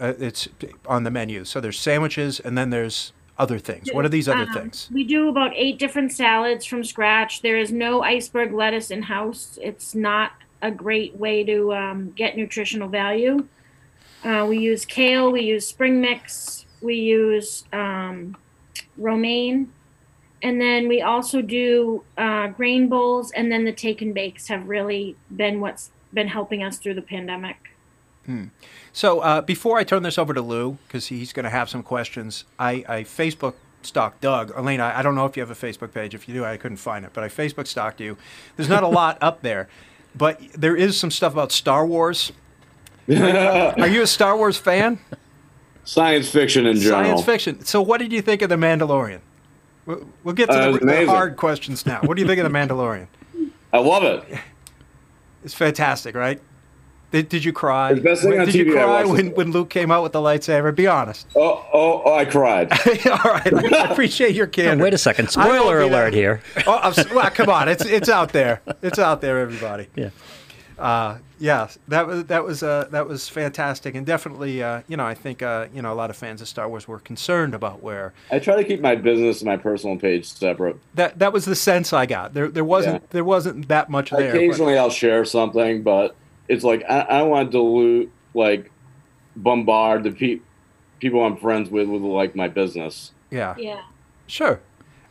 Uh, 0.00 0.14
it's 0.18 0.48
on 0.86 1.04
the 1.04 1.10
menu. 1.10 1.44
So 1.44 1.60
there's 1.60 1.78
sandwiches, 1.78 2.40
and 2.40 2.56
then 2.56 2.70
there's 2.70 3.12
other 3.38 3.58
things. 3.58 3.92
What 3.92 4.06
are 4.06 4.08
these 4.08 4.26
other 4.26 4.48
Um, 4.48 4.52
things? 4.52 4.88
We 4.90 5.04
do 5.04 5.28
about 5.28 5.52
eight 5.54 5.78
different 5.78 6.12
salads 6.12 6.64
from 6.64 6.82
scratch. 6.82 7.42
There 7.42 7.58
is 7.58 7.70
no 7.70 8.02
iceberg 8.02 8.54
lettuce 8.54 8.90
in 8.90 9.02
house. 9.02 9.58
It's 9.62 9.94
not 9.94 10.32
a 10.62 10.70
great 10.70 11.16
way 11.16 11.44
to 11.44 11.74
um, 11.74 12.12
get 12.16 12.36
nutritional 12.36 12.88
value. 12.88 13.46
Uh, 14.24 14.46
we 14.48 14.58
use 14.58 14.86
kale, 14.86 15.30
we 15.30 15.42
use 15.42 15.66
spring 15.66 16.00
mix, 16.00 16.64
we 16.80 16.96
use 16.96 17.64
um, 17.72 18.34
romaine, 18.96 19.70
and 20.46 20.60
then 20.60 20.86
we 20.86 21.02
also 21.02 21.42
do 21.42 22.04
uh, 22.16 22.46
grain 22.46 22.88
bowls. 22.88 23.32
And 23.32 23.50
then 23.50 23.64
the 23.64 23.72
take 23.72 24.00
and 24.00 24.14
bakes 24.14 24.46
have 24.46 24.68
really 24.68 25.16
been 25.34 25.58
what's 25.60 25.90
been 26.14 26.28
helping 26.28 26.62
us 26.62 26.78
through 26.78 26.94
the 26.94 27.02
pandemic. 27.02 27.56
So 28.92 29.20
uh, 29.20 29.40
before 29.40 29.76
I 29.76 29.82
turn 29.82 30.04
this 30.04 30.18
over 30.18 30.32
to 30.34 30.40
Lou, 30.40 30.78
because 30.86 31.08
he's 31.08 31.32
going 31.32 31.44
to 31.44 31.50
have 31.50 31.68
some 31.68 31.82
questions, 31.82 32.44
I, 32.60 32.84
I 32.88 33.02
Facebook 33.02 33.54
stalked 33.82 34.20
Doug. 34.20 34.52
Alaina, 34.54 34.92
I 34.94 35.02
don't 35.02 35.16
know 35.16 35.26
if 35.26 35.36
you 35.36 35.40
have 35.44 35.50
a 35.50 35.66
Facebook 35.66 35.92
page. 35.92 36.14
If 36.14 36.28
you 36.28 36.34
do, 36.34 36.44
I 36.44 36.56
couldn't 36.56 36.76
find 36.76 37.04
it, 37.04 37.10
but 37.12 37.24
I 37.24 37.28
Facebook 37.28 37.66
stalked 37.66 38.00
you. 38.00 38.16
There's 38.54 38.68
not 38.68 38.84
a 38.84 38.88
lot 38.88 39.18
up 39.20 39.42
there, 39.42 39.68
but 40.14 40.40
there 40.52 40.76
is 40.76 40.96
some 40.96 41.10
stuff 41.10 41.32
about 41.32 41.50
Star 41.50 41.84
Wars. 41.84 42.30
Are 43.08 43.88
you 43.88 44.02
a 44.02 44.06
Star 44.06 44.36
Wars 44.36 44.56
fan? 44.56 45.00
Science 45.84 46.30
fiction 46.30 46.66
in 46.66 46.76
general. 46.76 47.04
Science 47.04 47.24
fiction. 47.24 47.64
So 47.64 47.82
what 47.82 47.98
did 47.98 48.12
you 48.12 48.22
think 48.22 48.42
of 48.42 48.48
The 48.48 48.56
Mandalorian? 48.56 49.22
We'll, 49.86 50.06
we'll 50.24 50.34
get 50.34 50.50
to 50.50 50.54
Uh, 50.54 50.72
the, 50.72 50.78
the 50.80 51.06
hard 51.06 51.36
questions 51.36 51.86
now. 51.86 52.00
What 52.02 52.16
do 52.16 52.22
you 52.22 52.28
think 52.28 52.40
of 52.40 52.50
The 52.50 52.58
Mandalorian? 52.58 53.06
I 53.72 53.78
love 53.78 54.02
it. 54.02 54.24
It's 55.44 55.54
fantastic, 55.54 56.14
right? 56.14 56.40
Did, 57.12 57.28
did 57.28 57.44
you 57.44 57.52
cry? 57.52 57.94
The 57.94 58.00
best 58.00 58.22
thing 58.22 58.38
on 58.38 58.46
did 58.46 58.54
you 58.54 58.64
TV 58.64 58.70
I 58.78 58.84
cry 58.84 59.04
when, 59.04 59.28
when 59.34 59.52
Luke 59.52 59.70
came 59.70 59.92
out 59.92 60.02
with 60.02 60.12
the 60.12 60.18
lightsaber? 60.18 60.74
Be 60.74 60.88
honest. 60.88 61.28
Oh, 61.36 61.64
oh, 61.72 62.02
oh 62.04 62.14
I 62.14 62.24
cried. 62.24 62.72
All 63.06 63.30
right, 63.32 63.72
I 63.72 63.90
appreciate 63.92 64.34
your 64.34 64.48
candor. 64.48 64.82
wait 64.82 64.92
a 64.92 64.98
second. 64.98 65.30
Spoiler 65.30 65.80
alert 65.80 66.14
here. 66.14 66.42
Oh, 66.66 66.80
I'm, 66.82 67.14
well, 67.14 67.30
come 67.30 67.48
on, 67.48 67.68
it's 67.68 67.84
it's 67.84 68.08
out 68.08 68.32
there. 68.32 68.60
It's 68.82 68.98
out 68.98 69.20
there, 69.20 69.38
everybody. 69.38 69.86
Yeah. 69.94 70.10
Uh, 70.78 71.18
yeah, 71.38 71.68
that 71.88 72.06
was 72.06 72.24
that 72.26 72.44
was 72.44 72.62
uh, 72.62 72.86
that 72.90 73.08
was 73.08 73.28
fantastic, 73.28 73.94
and 73.94 74.04
definitely, 74.04 74.62
uh, 74.62 74.82
you 74.88 74.96
know, 74.96 75.06
I 75.06 75.14
think 75.14 75.42
uh, 75.42 75.66
you 75.72 75.80
know 75.82 75.92
a 75.92 75.94
lot 75.96 76.10
of 76.10 76.16
fans 76.16 76.42
of 76.42 76.48
Star 76.48 76.68
Wars 76.68 76.86
were 76.86 76.98
concerned 76.98 77.54
about 77.54 77.82
where 77.82 78.12
I 78.30 78.38
try 78.38 78.56
to 78.56 78.64
keep 78.64 78.80
my 78.80 78.94
business 78.94 79.40
and 79.40 79.46
my 79.46 79.56
personal 79.56 79.96
page 79.96 80.26
separate. 80.26 80.76
that 80.94 81.18
that 81.18 81.32
was 81.32 81.44
the 81.46 81.56
sense 81.56 81.92
I 81.92 82.04
got. 82.06 82.34
There 82.34 82.48
there 82.48 82.64
wasn't 82.64 83.02
Yeah. 83.02 83.08
there 83.10 83.24
wasn't 83.24 83.68
that 83.68 83.88
much 83.88 84.10
there. 84.10 84.32
but- 84.32 84.36
Occasionally, 84.36 84.76
I'll 84.76 84.90
share 84.90 85.24
something, 85.24 85.82
but 85.82 86.14
it's 86.48 86.64
like 86.64 86.82
I, 86.88 87.06
I 87.08 87.18
don't 87.20 87.30
want 87.30 87.48
to 87.48 87.52
dilute, 87.52 88.12
like, 88.34 88.70
bombard 89.34 90.04
the 90.04 90.10
pe- 90.12 90.40
people 91.00 91.24
I'm 91.24 91.36
friends 91.36 91.70
with 91.70 91.88
with 91.88 92.02
like 92.02 92.34
my 92.36 92.48
business. 92.48 93.12
yeah, 93.30 93.54
Yeah. 93.58 93.80
sure. 94.26 94.60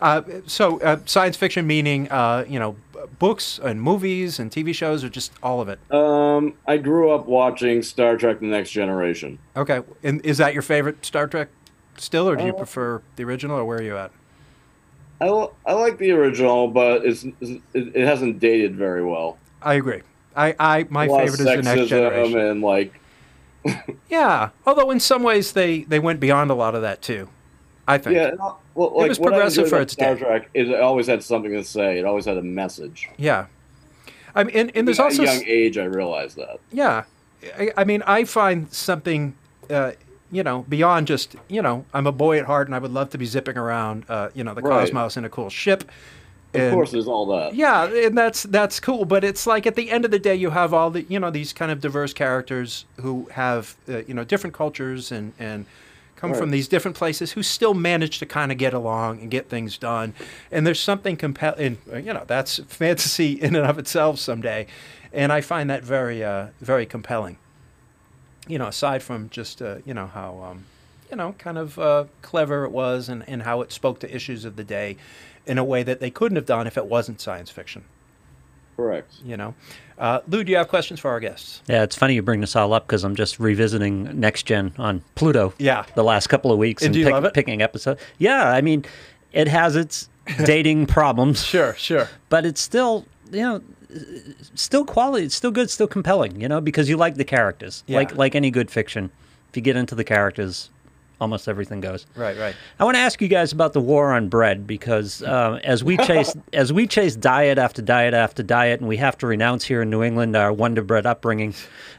Uh, 0.02 0.22
so 0.46 0.80
uh, 0.82 0.98
science 1.06 1.38
fiction 1.38 1.66
meaning 1.66 2.10
uh, 2.12 2.46
you 2.48 2.60
know 2.60 2.76
books 3.20 3.60
and 3.64 3.82
movies 3.82 4.40
and 4.40 4.52
TV 4.52 4.74
shows 4.74 5.04
or 5.04 5.10
just 5.10 5.32
all 5.42 5.62
of 5.62 5.70
it. 5.70 5.80
Um, 5.92 6.54
I 6.68 6.78
grew 6.78 7.12
up 7.12 7.28
watching 7.28 7.82
Star 7.82 8.18
Trek: 8.18 8.40
The 8.40 8.48
Next 8.48 8.72
Generation. 8.72 9.40
Okay, 9.56 9.82
and 10.04 10.24
is 10.26 10.38
that 10.38 10.54
your 10.54 10.62
favorite 10.64 11.06
Star 11.06 11.28
Trek 11.28 11.50
still, 11.98 12.28
or 12.28 12.36
do 12.36 12.44
you 12.44 12.52
Uh, 12.54 12.58
prefer 12.58 13.02
the 13.16 13.24
original, 13.24 13.58
or 13.58 13.66
where 13.66 13.78
are 13.78 13.84
you 13.84 13.98
at? 13.98 14.12
I, 15.22 15.28
l- 15.28 15.56
I 15.66 15.72
like 15.74 15.98
the 15.98 16.12
original, 16.12 16.68
but 16.68 17.06
it's, 17.06 17.26
it's 17.40 17.62
it, 17.74 18.06
hasn't 18.06 18.40
dated 18.40 18.76
very 18.76 19.04
well. 19.04 19.38
I 19.62 19.76
agree. 19.76 20.02
I, 20.36 20.54
I 20.60 20.86
my 20.90 21.08
favorite 21.08 21.40
is 21.40 21.46
the 21.46 21.62
next 21.62 21.88
generation. 21.88 22.38
and 22.38 22.62
like 22.62 23.00
Yeah, 24.10 24.50
although 24.68 24.92
in 24.92 25.00
some 25.00 25.24
ways 25.24 25.54
they 25.54 25.84
they 25.84 26.00
went 26.00 26.20
beyond 26.20 26.52
a 26.52 26.54
lot 26.54 26.76
of 26.76 26.82
that 26.82 27.02
too. 27.02 27.30
I 27.88 27.98
think. 27.98 28.16
yeah, 28.16 28.32
well, 28.74 28.94
like, 28.96 29.10
was 29.10 29.20
what 29.20 29.34
I 29.34 29.38
progressive 29.38 29.70
for 29.70 29.80
its 29.82 29.94
Star 29.94 30.16
day. 30.16 30.22
Trek 30.22 30.50
is 30.54 30.70
it 30.70 30.80
always 30.80 31.08
had 31.08 31.24
something 31.24 31.52
to 31.52 31.64
say. 31.64 32.00
It 32.00 32.06
always 32.06 32.26
had 32.26 32.38
a 32.38 32.42
message. 32.42 33.10
Yeah. 33.18 33.46
I 34.34 34.44
mean, 34.44 34.56
and, 34.56 34.72
and 34.76 34.88
there's 34.88 35.00
also 35.00 35.24
young 35.24 35.44
age, 35.46 35.78
I 35.78 35.86
realized 35.86 36.36
that. 36.38 36.60
yeah. 36.72 37.04
I, 37.60 37.72
I 37.78 37.84
mean, 37.84 38.02
I 38.08 38.24
find 38.24 38.74
something, 38.74 39.36
uh, 39.70 39.92
you 40.32 40.42
know, 40.42 40.66
beyond 40.68 41.06
just 41.06 41.36
you 41.48 41.62
know, 41.62 41.86
I'm 41.94 42.08
a 42.08 42.12
boy 42.12 42.40
at 42.40 42.46
heart 42.46 42.68
and 42.68 42.74
I 42.76 42.80
would 42.80 42.92
love 42.92 43.12
to 43.12 43.20
be 43.20 43.26
zipping 43.26 43.56
around, 43.56 44.06
uh, 44.10 44.30
you 44.34 44.44
know, 44.44 44.56
the 44.56 44.62
Right. 44.64 44.80
cosmos 44.82 45.16
in 45.16 45.26
a 45.26 45.30
cool 45.30 45.50
ship. 45.52 45.84
Of 46.56 46.72
course, 46.72 46.92
there's 46.92 47.08
all 47.08 47.26
that. 47.38 47.54
Yeah, 47.54 47.84
and 47.86 48.18
that's 48.18 48.44
that's 48.44 48.80
cool, 48.80 49.04
but 49.06 49.24
it's 49.26 49.46
like 49.46 49.68
at 49.68 49.76
the 49.76 49.92
end 49.92 50.06
of 50.06 50.12
the 50.12 50.20
day, 50.20 50.36
you 50.36 50.52
have 50.52 50.74
all 50.74 50.90
the 50.90 51.04
you 51.04 51.20
know 51.20 51.30
these 51.30 51.52
kind 51.54 51.70
of 51.70 51.82
diverse 51.82 52.14
characters 52.14 52.86
who 53.02 53.28
have 53.34 53.76
uh, 53.90 53.98
you 54.08 54.14
know 54.14 54.24
different 54.24 54.54
cultures 54.56 55.12
and 55.12 55.34
and 55.38 55.66
come 56.16 56.32
Right. 56.32 56.40
from 56.40 56.52
these 56.52 56.68
different 56.68 56.96
places 56.98 57.34
who 57.34 57.44
still 57.44 57.74
manage 57.74 58.20
to 58.20 58.26
kind 58.26 58.52
of 58.52 58.58
get 58.58 58.74
along 58.74 59.20
and 59.22 59.30
get 59.30 59.50
things 59.50 59.78
done. 59.78 60.14
And 60.52 60.66
there's 60.66 60.80
something 60.80 61.18
compelling, 61.18 61.78
you 61.94 62.14
know, 62.14 62.24
that's 62.26 62.60
fantasy 62.68 63.34
in 63.42 63.56
and 63.56 63.66
of 63.66 63.78
itself 63.78 64.20
someday. 64.20 64.68
And 65.14 65.32
I 65.32 65.42
find 65.42 65.70
that 65.70 65.84
very, 65.84 66.24
uh, 66.24 66.48
very 66.62 66.86
compelling. 66.86 67.38
You 68.48 68.60
know, 68.60 68.68
aside 68.68 69.02
from 69.02 69.30
just, 69.30 69.62
uh, 69.62 69.78
you 69.86 69.94
know, 69.94 70.08
how, 70.08 70.38
um, 70.52 70.66
you 71.10 71.18
know, 71.18 71.34
kind 71.38 71.58
of 71.58 71.80
uh, 71.80 72.06
clever 72.22 72.64
it 72.66 72.72
was 72.72 73.10
and, 73.10 73.24
and 73.28 73.42
how 73.44 73.62
it 73.62 73.72
spoke 73.72 74.00
to 74.02 74.16
issues 74.16 74.46
of 74.46 74.56
the 74.56 74.64
day 74.64 74.98
in 75.48 75.58
a 75.58 75.64
way 75.64 75.84
that 75.84 76.00
they 76.00 76.10
couldn't 76.10 76.36
have 76.36 76.46
done 76.46 76.66
if 76.68 76.78
it 76.78 76.86
wasn't 76.88 77.22
science 77.22 77.50
fiction, 77.52 77.84
Correct. 78.76 79.14
you 79.24 79.38
know. 79.38 79.54
Uh, 79.98 80.20
Lou, 80.28 80.44
do 80.44 80.52
you 80.52 80.58
have 80.58 80.68
questions 80.68 81.00
for 81.00 81.10
our 81.10 81.20
guests? 81.22 81.62
Yeah, 81.68 81.84
it's 81.84 81.96
funny 81.96 82.16
you 82.16 82.22
bring 82.22 82.42
this 82.42 82.56
all 82.56 82.74
up 82.74 82.86
because 82.86 83.04
I'm 83.06 83.16
just 83.16 83.40
revisiting 83.40 84.20
Next 84.20 84.44
Gen 84.46 84.74
on 84.78 85.02
Pluto. 85.16 85.54
Yeah. 85.58 85.86
The 85.96 86.04
last 86.04 86.28
couple 86.28 86.52
of 86.52 86.58
weeks 86.58 86.84
And 86.84 86.94
do 86.94 87.00
you 87.00 87.10
love 87.10 87.24
it? 87.24 87.34
picking 87.34 87.62
episodes. 87.62 88.02
Yeah, 88.18 88.50
I 88.50 88.60
mean, 88.60 88.84
it 89.32 89.48
has 89.48 89.78
its 89.78 90.10
dating 90.46 90.88
problems, 90.88 91.44
Sure, 91.46 91.74
sure. 91.76 92.10
but 92.30 92.46
it's 92.46 92.60
still, 92.60 93.06
you 93.32 93.40
know, 93.42 93.62
still 94.56 94.84
quality. 94.84 95.26
It's 95.26 95.36
still 95.36 95.52
good, 95.52 95.70
still 95.70 95.88
compelling. 95.88 96.42
You 96.42 96.50
know, 96.50 96.60
because 96.60 96.90
you 96.90 96.98
like 96.98 97.16
the 97.16 97.24
characters. 97.24 97.84
Yeah. 97.88 97.98
Like 98.00 98.16
like 98.18 98.36
any 98.36 98.52
good 98.52 98.70
fiction, 98.70 99.12
if 99.50 99.56
you 99.56 99.62
get 99.62 99.78
into 99.78 99.96
the 99.96 100.04
characters, 100.04 100.70
almost 101.20 101.48
everything 101.48 101.82
goes. 101.82 102.06
Right, 102.16 102.38
right. 102.38 102.56
I 102.80 102.84
want 102.84 102.96
to 102.96 103.02
ask 103.02 103.22
you 103.22 103.28
guys 103.28 103.52
about 103.52 103.74
the 103.74 103.80
war 103.80 104.14
on 104.14 104.30
bread 104.30 104.68
because 104.68 105.22
uh, 105.24 105.60
as 105.64 105.84
we 105.84 105.98
chase 106.06 106.36
as 106.54 106.74
we 106.74 106.88
chase 106.88 107.16
diet 107.16 107.58
after 107.58 107.82
diet 107.82 108.14
after 108.14 108.44
diet, 108.44 108.80
and 108.80 108.90
we 108.90 108.98
have 108.98 109.18
to 109.20 109.28
renounce 109.28 109.66
here 109.66 109.82
in 109.82 109.90
New 109.90 110.04
England 110.04 110.36
our 110.36 110.52
Wonder 110.52 110.82
Bread 110.82 111.06
upbringing. 111.06 111.54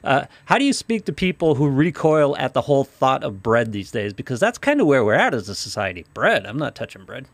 Uh, 0.04 0.26
how 0.44 0.58
do 0.58 0.64
you 0.64 0.72
speak 0.72 1.04
to 1.06 1.12
people 1.12 1.54
who 1.54 1.68
recoil 1.68 2.36
at 2.36 2.54
the 2.54 2.62
whole 2.62 2.84
thought 2.84 3.24
of 3.24 3.42
bread 3.42 3.72
these 3.72 3.90
days? 3.90 4.12
Because 4.12 4.40
that's 4.40 4.58
kind 4.58 4.80
of 4.80 4.86
where 4.86 5.04
we're 5.04 5.14
at 5.14 5.34
as 5.34 5.48
a 5.48 5.54
society. 5.54 6.04
Bread. 6.14 6.46
I'm 6.46 6.58
not 6.58 6.74
touching 6.74 7.04
bread. 7.04 7.26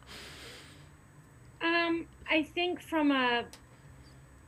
Um, 1.62 2.06
I 2.28 2.42
think 2.42 2.80
from 2.80 3.10
a 3.10 3.44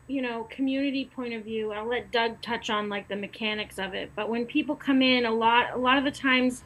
you 0.06 0.20
know 0.20 0.44
community 0.50 1.06
point 1.14 1.34
of 1.34 1.44
view, 1.44 1.72
I'll 1.72 1.88
let 1.88 2.10
Doug 2.10 2.40
touch 2.42 2.70
on 2.70 2.88
like 2.88 3.08
the 3.08 3.16
mechanics 3.16 3.78
of 3.78 3.94
it. 3.94 4.10
But 4.14 4.28
when 4.28 4.46
people 4.46 4.76
come 4.76 5.02
in, 5.02 5.24
a 5.24 5.32
lot 5.32 5.72
a 5.72 5.78
lot 5.78 5.98
of 5.98 6.04
the 6.04 6.10
times, 6.10 6.64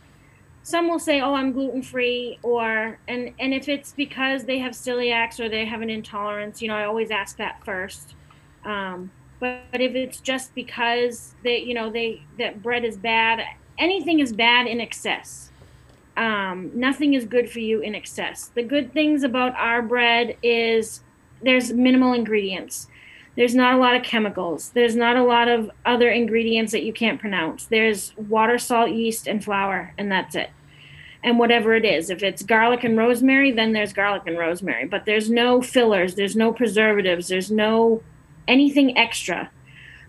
some 0.68 0.88
will 0.88 0.98
say, 0.98 1.20
"Oh, 1.20 1.34
I'm 1.34 1.52
gluten 1.52 1.82
free," 1.82 2.38
or 2.42 2.98
and 3.08 3.32
and 3.38 3.54
if 3.54 3.68
it's 3.68 3.92
because 3.92 4.44
they 4.44 4.58
have 4.58 4.72
celiacs 4.72 5.40
or 5.40 5.48
they 5.48 5.64
have 5.64 5.82
an 5.82 5.90
intolerance, 5.90 6.60
you 6.62 6.68
know, 6.68 6.76
I 6.76 6.84
always 6.84 7.10
ask 7.10 7.36
that 7.38 7.64
first. 7.64 8.14
Um, 8.64 9.10
but, 9.40 9.62
but 9.72 9.80
if 9.80 9.94
it's 9.94 10.20
just 10.20 10.54
because 10.54 11.34
they 11.44 11.58
you 11.58 11.74
know 11.74 11.90
they 11.90 12.22
that 12.38 12.62
bread 12.62 12.84
is 12.84 12.96
bad, 12.96 13.40
anything 13.78 14.20
is 14.20 14.32
bad 14.32 14.66
in 14.66 14.80
excess 14.80 15.50
um, 16.18 16.72
nothing 16.74 17.14
is 17.14 17.24
good 17.24 17.48
for 17.48 17.60
you 17.60 17.80
in 17.80 17.94
excess. 17.94 18.50
The 18.54 18.64
good 18.64 18.92
things 18.92 19.22
about 19.22 19.54
our 19.54 19.80
bread 19.80 20.36
is 20.42 21.00
there's 21.42 21.72
minimal 21.72 22.12
ingredients. 22.12 22.88
There's 23.36 23.54
not 23.54 23.74
a 23.74 23.78
lot 23.78 23.94
of 23.94 24.02
chemicals. 24.02 24.70
There's 24.70 24.96
not 24.96 25.16
a 25.16 25.22
lot 25.22 25.46
of 25.46 25.70
other 25.86 26.10
ingredients 26.10 26.72
that 26.72 26.82
you 26.82 26.92
can't 26.92 27.20
pronounce. 27.20 27.66
There's 27.66 28.16
water, 28.16 28.58
salt, 28.58 28.90
yeast, 28.90 29.28
and 29.28 29.42
flour, 29.42 29.94
and 29.96 30.10
that's 30.10 30.34
it. 30.34 30.50
And 31.22 31.38
whatever 31.38 31.74
it 31.74 31.84
is, 31.84 32.10
if 32.10 32.22
it's 32.22 32.42
garlic 32.42 32.84
and 32.84 32.96
rosemary, 32.96 33.50
then 33.50 33.72
there's 33.72 33.92
garlic 33.92 34.22
and 34.26 34.38
rosemary. 34.38 34.86
But 34.86 35.04
there's 35.04 35.28
no 35.28 35.60
fillers, 35.60 36.14
there's 36.14 36.36
no 36.36 36.52
preservatives, 36.52 37.28
there's 37.28 37.50
no 37.50 38.02
anything 38.46 38.96
extra. 38.96 39.50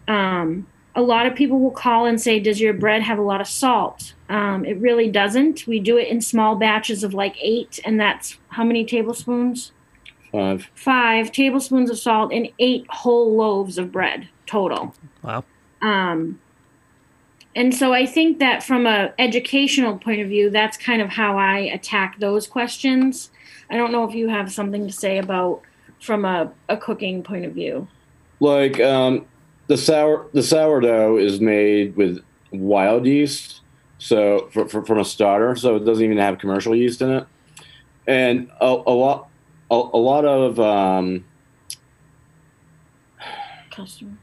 Um, 0.08 0.67
a 0.95 1.02
lot 1.02 1.26
of 1.26 1.36
people 1.36 1.60
will 1.60 1.72
call 1.72 2.06
and 2.06 2.19
say, 2.19 2.39
Does 2.39 2.60
your 2.60 2.74
bread 2.74 3.02
have 3.04 3.17
a 3.17 3.24
lot 3.24 3.41
of 3.41 3.48
salt? 3.48 4.13
Um, 4.28 4.65
it 4.65 4.78
really 4.80 5.10
doesn't. 5.10 5.65
We 5.65 5.80
do 5.80 5.98
it 5.98 6.08
in 6.08 6.22
small 6.22 6.56
batches 6.56 7.04
of 7.04 7.13
like 7.13 7.36
eight, 7.41 7.80
and 7.86 8.00
that's 8.00 8.38
how 8.50 8.63
many 8.63 8.86
tablespoons? 8.86 9.72
Five. 10.32 10.69
Five 10.76 11.32
tablespoons 11.32 11.89
of 11.89 11.98
salt 11.98 12.32
in 12.32 12.50
eight 12.60 12.86
whole 12.89 13.36
loaves 13.36 13.78
of 13.78 13.91
bread 13.91 14.30
total. 14.45 14.93
Wow. 15.24 15.43
Um, 15.82 16.39
and 17.56 17.74
so 17.74 17.94
I 17.94 18.06
think 18.06 18.40
that 18.40 18.64
from 18.64 18.86
a 18.86 19.14
educational 19.18 19.98
point 19.98 20.22
of 20.22 20.28
view, 20.28 20.50
that's 20.50 20.78
kind 20.78 21.02
of 21.02 21.10
how 21.10 21.38
I 21.38 21.60
attack 21.60 22.20
those 22.20 22.48
questions. 22.48 23.32
I 23.70 23.78
don't 23.78 23.92
know 23.92 24.08
if 24.08 24.14
you 24.14 24.30
have 24.30 24.52
something 24.52 24.86
to 24.86 24.94
say 24.94 25.18
about 25.18 25.62
from 26.02 26.26
a, 26.26 26.52
a 26.70 26.78
cooking 26.78 27.24
point 27.24 27.46
of 27.46 27.54
view. 27.54 27.88
Like 28.40 28.80
um, 28.80 29.26
the 29.68 29.78
sour 29.78 30.28
the 30.34 30.44
sourdough 30.44 31.18
is 31.18 31.42
made 31.42 31.96
with 31.96 32.24
wild 32.52 33.06
yeast, 33.06 33.62
so 33.98 34.50
for, 34.52 34.68
for, 34.70 34.86
from 34.86 35.00
a 35.00 35.06
starter, 35.06 35.56
so 35.56 35.76
it 35.76 35.86
doesn't 35.86 36.04
even 36.04 36.18
have 36.18 36.38
commercial 36.38 36.76
yeast 36.76 37.02
in 37.02 37.12
it, 37.12 37.28
and 38.08 38.50
a, 38.62 38.66
a 38.66 38.94
lot 38.94 39.28
a, 39.70 39.76
a 39.76 39.98
lot 39.98 40.24
of 40.26 40.60
um, 40.60 41.26
Customer. 43.72 44.18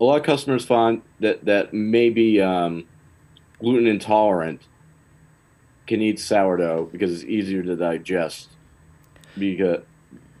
A 0.00 0.04
lot 0.04 0.16
of 0.18 0.22
customers 0.24 0.64
find 0.64 1.02
that 1.20 1.44
that 1.44 1.72
may 1.72 2.10
be 2.10 2.40
um, 2.40 2.84
gluten 3.60 3.86
intolerant 3.86 4.60
can 5.86 6.02
eat 6.02 6.18
sourdough 6.18 6.88
because 6.92 7.12
it's 7.12 7.24
easier 7.24 7.62
to 7.62 7.76
digest. 7.76 8.48
Because 9.38 9.82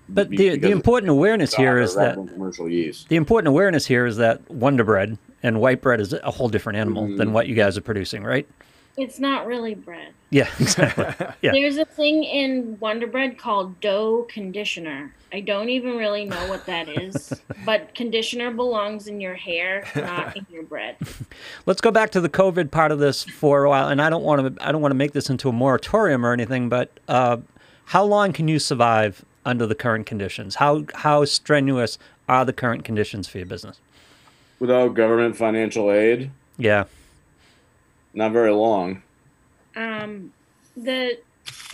But 0.08 0.30
the 0.30 0.36
because 0.36 0.60
the 0.60 0.70
important 0.70 1.10
awareness 1.10 1.54
here 1.54 1.66
starter 1.66 1.80
is 1.82 1.96
rather 1.96 2.22
that 2.22 2.32
commercial 2.34 2.68
yeast. 2.68 3.08
the 3.08 3.16
important 3.16 3.48
awareness 3.48 3.86
here 3.86 4.06
is 4.06 4.16
that 4.16 4.48
Wonder 4.50 4.84
Bread 4.84 5.18
and 5.42 5.60
white 5.60 5.80
bread 5.82 6.00
is 6.00 6.12
a 6.12 6.30
whole 6.30 6.48
different 6.48 6.78
animal 6.78 7.06
than 7.16 7.28
Mhm. 7.28 7.32
what 7.32 7.46
you 7.46 7.54
guys 7.54 7.76
are 7.78 7.82
producing, 7.82 8.24
right? 8.24 8.46
It's 8.96 9.20
not 9.20 9.46
really 9.46 9.74
bread. 9.74 10.12
Yeah, 10.30 10.48
exactly. 10.60 11.04
Yeah. 11.42 11.52
There's 11.52 11.76
a 11.76 11.84
thing 11.84 12.24
in 12.24 12.78
Wonder 12.80 13.06
Bread 13.06 13.38
called 13.38 13.80
dough 13.80 14.26
conditioner. 14.28 15.12
I 15.32 15.40
don't 15.40 15.68
even 15.68 15.96
really 15.96 16.24
know 16.24 16.48
what 16.48 16.66
that 16.66 16.88
is, 16.88 17.32
but 17.64 17.94
conditioner 17.94 18.50
belongs 18.50 19.06
in 19.06 19.20
your 19.20 19.34
hair, 19.34 19.84
not 19.94 20.36
in 20.36 20.46
your 20.50 20.62
bread. 20.62 20.96
Let's 21.66 21.80
go 21.80 21.90
back 21.90 22.10
to 22.12 22.20
the 22.20 22.28
COVID 22.28 22.70
part 22.70 22.92
of 22.92 22.98
this 22.98 23.24
for 23.24 23.64
a 23.64 23.68
while, 23.68 23.88
and 23.88 24.00
I 24.00 24.10
don't 24.10 24.22
want 24.24 24.56
to. 24.56 24.66
I 24.66 24.72
don't 24.72 24.82
want 24.82 24.92
to 24.92 24.96
make 24.96 25.12
this 25.12 25.28
into 25.30 25.48
a 25.48 25.52
moratorium 25.52 26.24
or 26.24 26.32
anything, 26.32 26.68
but 26.68 26.98
uh, 27.08 27.38
how 27.86 28.04
long 28.04 28.32
can 28.32 28.48
you 28.48 28.58
survive 28.58 29.24
under 29.44 29.66
the 29.66 29.74
current 29.74 30.06
conditions? 30.06 30.56
How 30.56 30.84
how 30.94 31.24
strenuous 31.24 31.98
are 32.28 32.44
the 32.44 32.52
current 32.52 32.84
conditions 32.84 33.28
for 33.28 33.38
your 33.38 33.46
business? 33.46 33.78
Without 34.58 34.94
government 34.94 35.36
financial 35.36 35.92
aid, 35.92 36.30
Yeah, 36.56 36.84
not 38.14 38.32
very 38.32 38.52
long. 38.52 39.02
Um, 39.76 40.32
the 40.76 41.18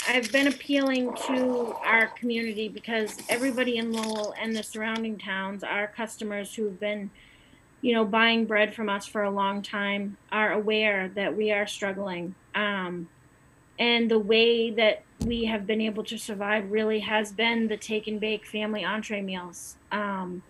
I've 0.09 0.31
been 0.33 0.49
appealing 0.49 1.15
to 1.29 1.75
our 1.85 2.09
community 2.09 2.69
because 2.69 3.17
everybody 3.29 3.79
in 3.79 3.93
Lowell 3.93 4.35
and 4.39 4.55
the 4.55 4.63
surrounding 4.63 5.17
towns, 5.17 5.63
our 5.63 5.87
customers 5.87 6.55
who've 6.55 6.79
been, 6.79 7.11
you 7.81 7.95
know, 7.95 8.05
buying 8.05 8.45
bread 8.45 8.75
from 8.75 8.89
us 8.89 9.07
for 9.07 9.23
a 9.23 9.31
long 9.31 9.63
time, 9.63 10.17
are 10.31 10.53
aware 10.53 11.09
that 11.15 11.37
we 11.37 11.53
are 11.53 11.67
struggling. 11.67 12.35
Um, 12.55 13.09
and 13.79 14.11
the 14.11 14.19
way 14.19 14.71
that 14.73 15.03
we 15.25 15.45
have 15.45 15.67
been 15.67 15.81
able 15.81 16.05
to 16.05 16.19
survive 16.19 16.71
really 16.71 17.01
has 17.01 17.33
been 17.33 17.69
the 17.69 17.77
take 17.77 18.09
and 18.09 18.21
bake 18.21 18.45
family 18.45 18.85
entree 18.85 19.23
meals. 19.23 19.77
Um, 19.93 20.43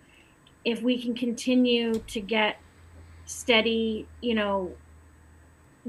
if 0.65 0.81
we 0.81 1.01
can 1.01 1.13
continue 1.13 1.99
to 2.07 2.19
get 2.19 2.59
steady, 3.25 4.07
you 4.21 4.33
know, 4.33 4.73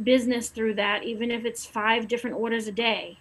business 0.02 0.48
through 0.48 0.74
that, 0.74 1.04
even 1.04 1.30
if 1.30 1.44
it's 1.44 1.64
five 1.66 2.08
different 2.08 2.36
orders 2.36 2.66
a 2.66 2.72
day, 2.72 3.18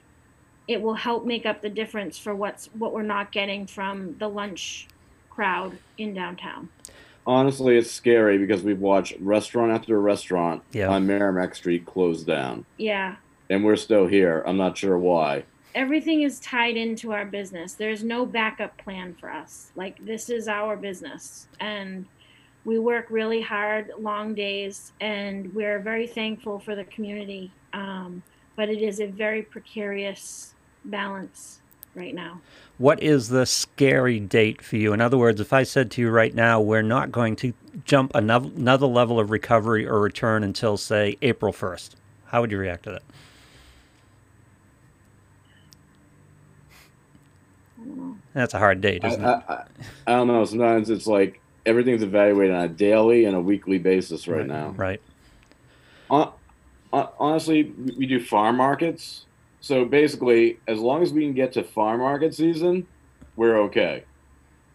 it 0.67 0.81
will 0.81 0.95
help 0.95 1.25
make 1.25 1.45
up 1.45 1.61
the 1.61 1.69
difference 1.69 2.17
for 2.17 2.33
what's 2.33 2.67
what 2.73 2.93
we're 2.93 3.01
not 3.03 3.31
getting 3.31 3.67
from 3.67 4.15
the 4.17 4.27
lunch 4.29 4.87
crowd 5.29 5.77
in 5.97 6.13
downtown. 6.13 6.69
Honestly, 7.25 7.77
it's 7.77 7.89
scary 7.91 8.37
because 8.37 8.63
we've 8.63 8.79
watched 8.79 9.13
restaurant 9.19 9.71
after 9.71 9.99
restaurant 9.99 10.61
Yeah. 10.71 10.89
on 10.89 11.07
Merrimack 11.07 11.55
Street 11.55 11.85
close 11.85 12.23
down, 12.23 12.65
Yeah. 12.77 13.15
and 13.49 13.63
we're 13.63 13.75
still 13.77 14.07
here. 14.07 14.43
I'm 14.45 14.57
not 14.57 14.77
sure 14.77 14.97
why. 14.97 15.43
Everything 15.75 16.21
is 16.21 16.39
tied 16.39 16.77
into 16.77 17.13
our 17.13 17.25
business. 17.25 17.73
There's 17.73 18.03
no 18.03 18.25
backup 18.25 18.77
plan 18.77 19.15
for 19.19 19.31
us. 19.31 19.71
Like 19.75 20.03
this 20.05 20.29
is 20.29 20.47
our 20.47 20.75
business 20.77 21.47
and 21.59 22.05
we 22.65 22.79
work 22.79 23.07
really 23.09 23.41
hard, 23.41 23.91
long 23.99 24.33
days, 24.33 24.93
and 25.01 25.53
we're 25.53 25.79
very 25.79 26.07
thankful 26.07 26.59
for 26.59 26.75
the 26.75 26.85
community. 26.85 27.51
Um, 27.73 28.23
but 28.55 28.69
it 28.69 28.81
is 28.81 28.99
a 28.99 29.07
very 29.07 29.41
precarious 29.41 30.53
balance 30.85 31.59
right 31.95 32.15
now. 32.15 32.41
What 32.77 33.01
is 33.03 33.29
the 33.29 33.45
scary 33.45 34.19
date 34.19 34.61
for 34.61 34.77
you? 34.77 34.93
In 34.93 35.01
other 35.01 35.17
words, 35.17 35.41
if 35.41 35.53
I 35.53 35.63
said 35.63 35.91
to 35.91 36.01
you 36.01 36.09
right 36.09 36.33
now, 36.33 36.61
we're 36.61 36.81
not 36.81 37.11
going 37.11 37.35
to 37.37 37.53
jump 37.85 38.11
another, 38.15 38.49
another 38.55 38.87
level 38.87 39.19
of 39.19 39.29
recovery 39.29 39.85
or 39.87 39.99
return 39.99 40.43
until, 40.43 40.77
say, 40.77 41.17
April 41.21 41.51
1st, 41.51 41.91
how 42.27 42.41
would 42.41 42.51
you 42.51 42.57
react 42.57 42.83
to 42.83 42.91
that? 42.91 43.03
I 47.79 47.85
don't 47.85 47.97
know. 47.97 48.17
That's 48.33 48.53
a 48.53 48.59
hard 48.59 48.81
date, 48.81 49.03
isn't 49.03 49.23
I, 49.23 49.33
it? 49.33 49.43
I, 49.47 49.63
I 50.07 50.15
don't 50.15 50.27
know. 50.27 50.45
Sometimes 50.45 50.89
it's 50.89 51.05
like 51.05 51.41
everything's 51.65 52.03
evaluated 52.03 52.55
on 52.55 52.63
a 52.63 52.69
daily 52.69 53.25
and 53.25 53.35
a 53.35 53.41
weekly 53.41 53.77
basis 53.77 54.27
right, 54.27 54.45
now. 54.45 54.69
Right. 54.69 55.01
Hon- 56.09 56.33
honestly, 56.91 57.73
we 57.97 58.05
do 58.05 58.19
farm 58.19 58.57
markets. 58.57 59.25
So 59.61 59.85
basically, 59.85 60.59
as 60.67 60.79
long 60.79 61.01
as 61.01 61.13
we 61.13 61.21
can 61.21 61.33
get 61.33 61.53
to 61.53 61.63
farm 61.63 61.99
market 61.99 62.35
season, 62.35 62.85
we're 63.35 63.57
okay, 63.61 64.03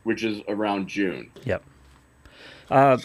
which 0.04 0.24
is 0.24 0.40
around 0.48 0.88
June. 0.88 1.30
Yep. 1.44 1.62
Uh, 2.70 2.98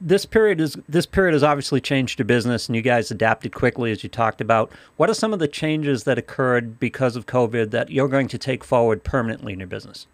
this 0.00 0.26
period 0.26 0.60
is 0.60 0.76
this 0.88 1.06
period 1.06 1.32
has 1.32 1.42
obviously 1.42 1.80
changed 1.80 2.18
your 2.18 2.26
business, 2.26 2.68
and 2.68 2.76
you 2.76 2.82
guys 2.82 3.10
adapted 3.10 3.54
quickly, 3.54 3.90
as 3.90 4.02
you 4.02 4.10
talked 4.10 4.40
about. 4.40 4.70
What 4.96 5.08
are 5.08 5.14
some 5.14 5.32
of 5.32 5.38
the 5.38 5.48
changes 5.48 6.04
that 6.04 6.18
occurred 6.18 6.78
because 6.78 7.16
of 7.16 7.26
COVID 7.26 7.70
that 7.70 7.90
you're 7.90 8.08
going 8.08 8.28
to 8.28 8.38
take 8.38 8.62
forward 8.62 9.04
permanently 9.04 9.54
in 9.54 9.60
your 9.60 9.68
business? 9.68 10.06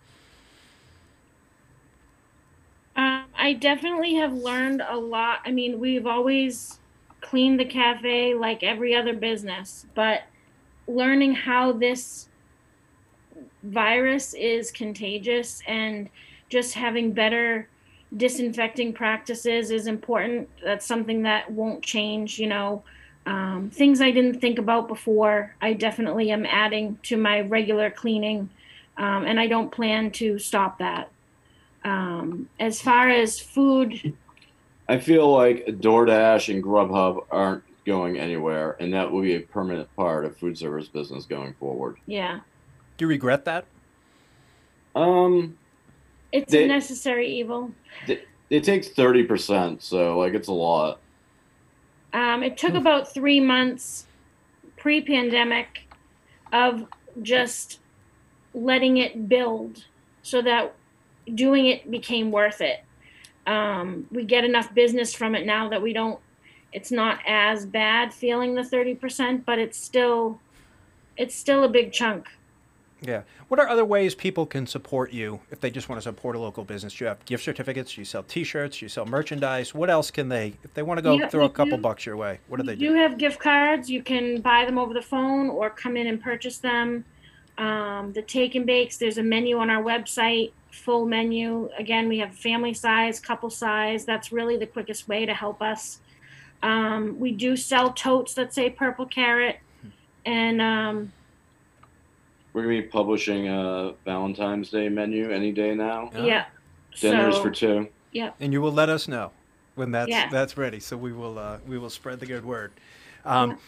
Um, 2.94 3.24
I 3.40 3.54
definitely 3.54 4.16
have 4.16 4.34
learned 4.34 4.82
a 4.86 4.96
lot. 4.96 5.40
I 5.46 5.50
mean, 5.50 5.80
we've 5.80 6.06
always 6.06 6.78
cleaned 7.22 7.58
the 7.58 7.64
cafe 7.64 8.34
like 8.34 8.62
every 8.62 8.94
other 8.94 9.14
business, 9.14 9.86
but 9.94 10.24
learning 10.86 11.34
how 11.34 11.72
this 11.72 12.28
virus 13.62 14.34
is 14.34 14.70
contagious 14.70 15.62
and 15.66 16.10
just 16.50 16.74
having 16.74 17.12
better 17.12 17.66
disinfecting 18.14 18.92
practices 18.92 19.70
is 19.70 19.86
important. 19.86 20.48
That's 20.62 20.84
something 20.84 21.22
that 21.22 21.50
won't 21.50 21.82
change, 21.82 22.38
you 22.38 22.46
know. 22.46 22.82
Um, 23.24 23.70
things 23.72 24.02
I 24.02 24.10
didn't 24.10 24.40
think 24.40 24.58
about 24.58 24.86
before, 24.86 25.54
I 25.62 25.72
definitely 25.72 26.30
am 26.30 26.44
adding 26.44 26.98
to 27.04 27.16
my 27.16 27.40
regular 27.40 27.90
cleaning, 27.90 28.50
um, 28.98 29.24
and 29.24 29.40
I 29.40 29.46
don't 29.46 29.70
plan 29.70 30.10
to 30.12 30.38
stop 30.38 30.78
that. 30.78 31.10
Um, 31.84 32.48
as 32.58 32.80
far 32.80 33.08
as 33.08 33.40
food, 33.40 34.14
I 34.88 34.98
feel 34.98 35.32
like 35.32 35.66
DoorDash 35.66 36.52
and 36.52 36.62
Grubhub 36.62 37.24
aren't 37.30 37.62
going 37.86 38.18
anywhere, 38.18 38.76
and 38.80 38.92
that 38.92 39.10
will 39.10 39.22
be 39.22 39.34
a 39.36 39.40
permanent 39.40 39.94
part 39.96 40.24
of 40.24 40.36
food 40.36 40.58
service 40.58 40.88
business 40.88 41.24
going 41.24 41.54
forward. 41.54 41.96
yeah, 42.06 42.40
Do 42.98 43.04
you 43.04 43.08
regret 43.08 43.44
that? 43.46 43.64
Um, 44.94 45.56
it's 46.32 46.52
They- 46.52 46.64
a 46.64 46.68
necessary 46.68 47.28
evil. 47.28 47.72
it 48.50 48.64
takes 48.64 48.88
thirty 48.88 49.22
percent, 49.24 49.82
so 49.82 50.18
like 50.18 50.34
it's 50.34 50.48
a 50.48 50.52
lot. 50.52 50.98
Um, 52.12 52.42
it 52.42 52.56
took 52.58 52.74
about 52.74 53.12
three 53.14 53.38
months 53.40 54.06
pre 54.76 55.00
pandemic 55.00 55.88
of 56.52 56.86
just 57.22 57.78
letting 58.52 58.96
it 58.96 59.28
build 59.28 59.84
so 60.22 60.42
that 60.42 60.74
doing 61.34 61.66
it 61.66 61.90
became 61.90 62.30
worth 62.30 62.60
it. 62.60 62.84
Um, 63.46 64.06
we 64.10 64.24
get 64.24 64.44
enough 64.44 64.72
business 64.74 65.14
from 65.14 65.34
it 65.34 65.46
now 65.46 65.68
that 65.70 65.80
we 65.82 65.92
don't, 65.92 66.20
it's 66.72 66.92
not 66.92 67.18
as 67.26 67.66
bad 67.66 68.12
feeling 68.12 68.54
the 68.54 68.62
30%, 68.62 69.44
but 69.44 69.58
it's 69.58 69.78
still, 69.78 70.38
it's 71.16 71.34
still 71.34 71.64
a 71.64 71.68
big 71.68 71.92
chunk. 71.92 72.28
Yeah. 73.02 73.22
What 73.48 73.58
are 73.58 73.66
other 73.66 73.84
ways 73.84 74.14
people 74.14 74.44
can 74.44 74.66
support 74.66 75.10
you 75.10 75.40
if 75.50 75.58
they 75.60 75.70
just 75.70 75.88
want 75.88 75.96
to 75.98 76.02
support 76.02 76.36
a 76.36 76.38
local 76.38 76.64
business? 76.64 76.94
Do 76.94 77.04
you 77.04 77.08
have 77.08 77.24
gift 77.24 77.44
certificates? 77.44 77.96
You 77.96 78.04
sell 78.04 78.22
T-shirts? 78.22 78.82
You 78.82 78.88
sell 78.88 79.06
merchandise? 79.06 79.74
What 79.74 79.88
else 79.88 80.10
can 80.10 80.28
they, 80.28 80.52
if 80.62 80.74
they 80.74 80.82
want 80.82 80.98
to 80.98 81.02
go 81.02 81.14
Yeah, 81.16 81.28
throw 81.28 81.46
a 81.46 81.50
couple 81.50 81.78
do. 81.78 81.82
bucks 81.82 82.04
your 82.04 82.18
way? 82.18 82.40
What 82.48 82.58
do 82.58 82.62
they 82.62 82.76
do? 82.76 82.84
You 82.84 82.92
have 82.94 83.16
gift 83.16 83.40
cards. 83.40 83.90
You 83.90 84.02
can 84.02 84.42
buy 84.42 84.66
them 84.66 84.78
over 84.78 84.92
the 84.92 85.02
phone 85.02 85.48
or 85.48 85.70
come 85.70 85.96
in 85.96 86.06
and 86.06 86.20
purchase 86.20 86.58
them. 86.58 87.06
Um, 87.60 88.14
the 88.14 88.22
take 88.22 88.54
and 88.54 88.64
bakes, 88.64 88.96
there's 88.96 89.18
a 89.18 89.22
menu 89.22 89.58
on 89.58 89.68
our 89.68 89.82
website, 89.82 90.52
full 90.70 91.04
menu. 91.04 91.68
Again, 91.78 92.08
we 92.08 92.18
have 92.18 92.34
family 92.34 92.72
size, 92.72 93.20
couple 93.20 93.50
size. 93.50 94.06
That's 94.06 94.32
really 94.32 94.56
the 94.56 94.66
quickest 94.66 95.08
way 95.08 95.26
to 95.26 95.34
help 95.34 95.60
us. 95.60 96.00
Um, 96.62 97.20
we 97.20 97.32
do 97.32 97.56
sell 97.58 97.92
totes 97.92 98.32
that 98.34 98.54
say 98.54 98.70
purple 98.70 99.04
carrot. 99.04 99.58
And 100.24 100.62
um, 100.62 101.12
We're 102.54 102.62
gonna 102.62 102.80
be 102.80 102.88
publishing 102.88 103.48
a 103.48 103.92
Valentine's 104.06 104.70
Day 104.70 104.88
menu 104.88 105.30
any 105.30 105.52
day 105.52 105.74
now. 105.74 106.10
Yeah. 106.14 106.24
yeah. 106.24 106.44
Dinners 106.98 107.36
so, 107.36 107.42
for 107.42 107.50
two. 107.50 107.88
Yeah. 108.12 108.30
And 108.40 108.54
you 108.54 108.62
will 108.62 108.72
let 108.72 108.88
us 108.88 109.06
know 109.06 109.32
when 109.74 109.90
that's 109.90 110.08
Yeah. 110.08 110.30
that's 110.30 110.56
ready. 110.56 110.80
So 110.80 110.96
we 110.96 111.12
will 111.12 111.38
uh, 111.38 111.58
we 111.68 111.76
will 111.76 111.90
spread 111.90 112.20
the 112.20 112.26
good 112.26 112.44
word. 112.44 112.72
Um, 113.24 113.58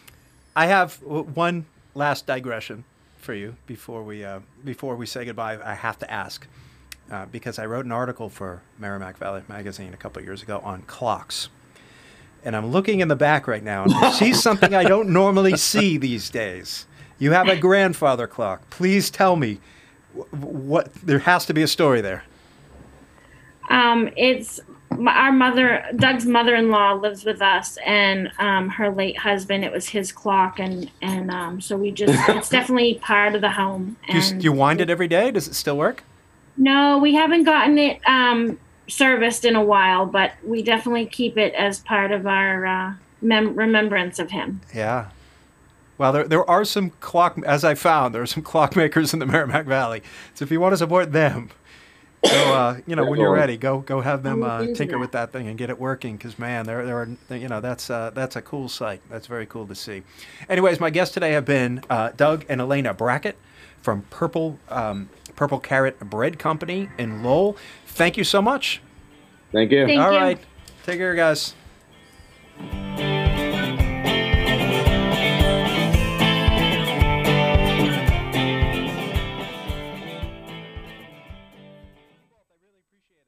I 0.56 0.66
have 0.66 0.96
one 1.02 1.66
last 1.94 2.26
digression 2.26 2.84
for 3.22 3.34
you 3.34 3.56
before 3.66 4.02
we 4.02 4.24
uh, 4.24 4.40
before 4.64 4.96
we 4.96 5.06
say 5.06 5.24
goodbye. 5.24 5.58
I 5.64 5.74
have 5.74 5.98
to 6.00 6.10
ask 6.10 6.46
uh, 7.10 7.26
because 7.26 7.58
I 7.58 7.66
wrote 7.66 7.84
an 7.86 7.92
article 7.92 8.28
for 8.28 8.62
Merrimack 8.78 9.16
Valley 9.16 9.42
Magazine 9.48 9.94
a 9.94 9.96
couple 9.96 10.20
of 10.20 10.26
years 10.26 10.42
ago 10.42 10.60
on 10.64 10.82
clocks. 10.82 11.48
And 12.44 12.56
I'm 12.56 12.66
looking 12.72 12.98
in 13.00 13.06
the 13.08 13.16
back 13.16 13.46
right 13.46 13.62
now 13.62 13.84
and 13.84 13.94
I 13.94 14.10
see 14.10 14.32
something 14.48 14.74
I 14.74 14.82
don't 14.82 15.10
normally 15.10 15.56
see 15.56 15.96
these 15.96 16.28
days. 16.28 16.86
You 17.20 17.30
have 17.30 17.48
a 17.48 17.56
grandfather 17.56 18.26
clock. 18.26 18.68
Please 18.70 19.08
tell 19.10 19.36
me 19.36 19.60
wh- 20.12 20.34
what 20.34 20.92
there 20.94 21.20
has 21.20 21.46
to 21.46 21.54
be 21.54 21.62
a 21.62 21.68
story 21.68 22.00
there. 22.00 22.24
Um, 23.70 24.10
it's 24.16 24.58
m- 24.58 24.71
our 25.06 25.32
mother, 25.32 25.84
Doug's 25.96 26.26
mother-in-law 26.26 26.94
lives 26.94 27.24
with 27.24 27.42
us, 27.42 27.78
and 27.84 28.30
um, 28.38 28.68
her 28.68 28.90
late 28.90 29.18
husband. 29.18 29.64
It 29.64 29.72
was 29.72 29.88
his 29.88 30.12
clock, 30.12 30.58
and 30.58 30.90
and 31.00 31.30
um, 31.30 31.60
so 31.60 31.76
we 31.76 31.90
just 31.90 32.14
it's 32.28 32.48
definitely 32.48 32.94
part 32.94 33.34
of 33.34 33.40
the 33.40 33.50
home. 33.50 33.96
Do 34.10 34.18
you, 34.18 34.34
do 34.34 34.44
you 34.44 34.52
wind 34.52 34.80
it 34.80 34.90
every 34.90 35.08
day? 35.08 35.30
Does 35.30 35.48
it 35.48 35.54
still 35.54 35.76
work? 35.76 36.04
No, 36.56 36.98
we 36.98 37.14
haven't 37.14 37.44
gotten 37.44 37.78
it 37.78 38.00
um, 38.06 38.58
serviced 38.88 39.44
in 39.44 39.56
a 39.56 39.64
while, 39.64 40.06
but 40.06 40.32
we 40.44 40.62
definitely 40.62 41.06
keep 41.06 41.38
it 41.38 41.54
as 41.54 41.80
part 41.80 42.12
of 42.12 42.26
our 42.26 42.66
uh, 42.66 42.94
mem- 43.20 43.54
remembrance 43.54 44.18
of 44.18 44.30
him. 44.30 44.60
Yeah. 44.74 45.08
Well, 45.98 46.12
there, 46.12 46.26
there 46.26 46.50
are 46.50 46.64
some 46.64 46.90
clock, 47.00 47.38
as 47.46 47.64
I 47.64 47.74
found, 47.74 48.14
there 48.14 48.22
are 48.22 48.26
some 48.26 48.42
clockmakers 48.42 49.12
in 49.12 49.18
the 49.18 49.26
Merrimack 49.32 49.66
Valley. 49.66 50.02
So 50.34 50.42
if 50.42 50.50
you 50.50 50.60
want 50.60 50.72
to 50.72 50.76
support 50.76 51.12
them, 51.12 51.50
go, 52.22 52.54
uh, 52.54 52.80
you 52.86 52.96
know, 52.96 53.04
when 53.04 53.20
you're 53.20 53.32
ready, 53.32 53.56
go 53.56 53.78
go 53.78 54.00
have 54.00 54.22
them 54.22 54.42
uh, 54.42 54.66
tinker 54.74 54.98
with 54.98 55.12
that 55.12 55.32
thing 55.32 55.48
and 55.48 55.58
get 55.58 55.70
it 55.70 55.78
working. 55.78 56.16
Because 56.16 56.38
man, 56.38 56.66
there 56.66 56.84
there 56.84 56.96
are, 56.98 57.36
you 57.36 57.48
know, 57.48 57.60
that's 57.60 57.90
uh, 57.90 58.10
that's 58.10 58.36
a 58.36 58.42
cool 58.42 58.68
sight. 58.68 59.00
That's 59.10 59.26
very 59.26 59.46
cool 59.46 59.66
to 59.66 59.74
see. 59.74 60.02
Anyways, 60.48 60.80
my 60.80 60.90
guests 60.90 61.14
today 61.14 61.32
have 61.32 61.44
been 61.44 61.82
uh, 61.90 62.10
Doug 62.16 62.44
and 62.48 62.60
Alaina 62.60 62.94
Brackett 62.94 63.36
from 63.80 64.02
Purple 64.10 64.58
um, 64.68 65.08
Purple 65.36 65.58
Carrot 65.58 65.98
Bread 66.00 66.38
Company 66.38 66.88
in 66.98 67.22
Lowell. 67.22 67.56
Thank 67.86 68.16
you 68.16 68.24
so 68.24 68.40
much. 68.40 68.80
Thank 69.52 69.70
you. 69.70 69.86
Thank 69.86 70.00
All 70.00 70.12
you. 70.12 70.18
right, 70.18 70.38
take 70.84 70.98
care, 70.98 71.14
guys. 71.14 71.54
Thank 72.58 73.21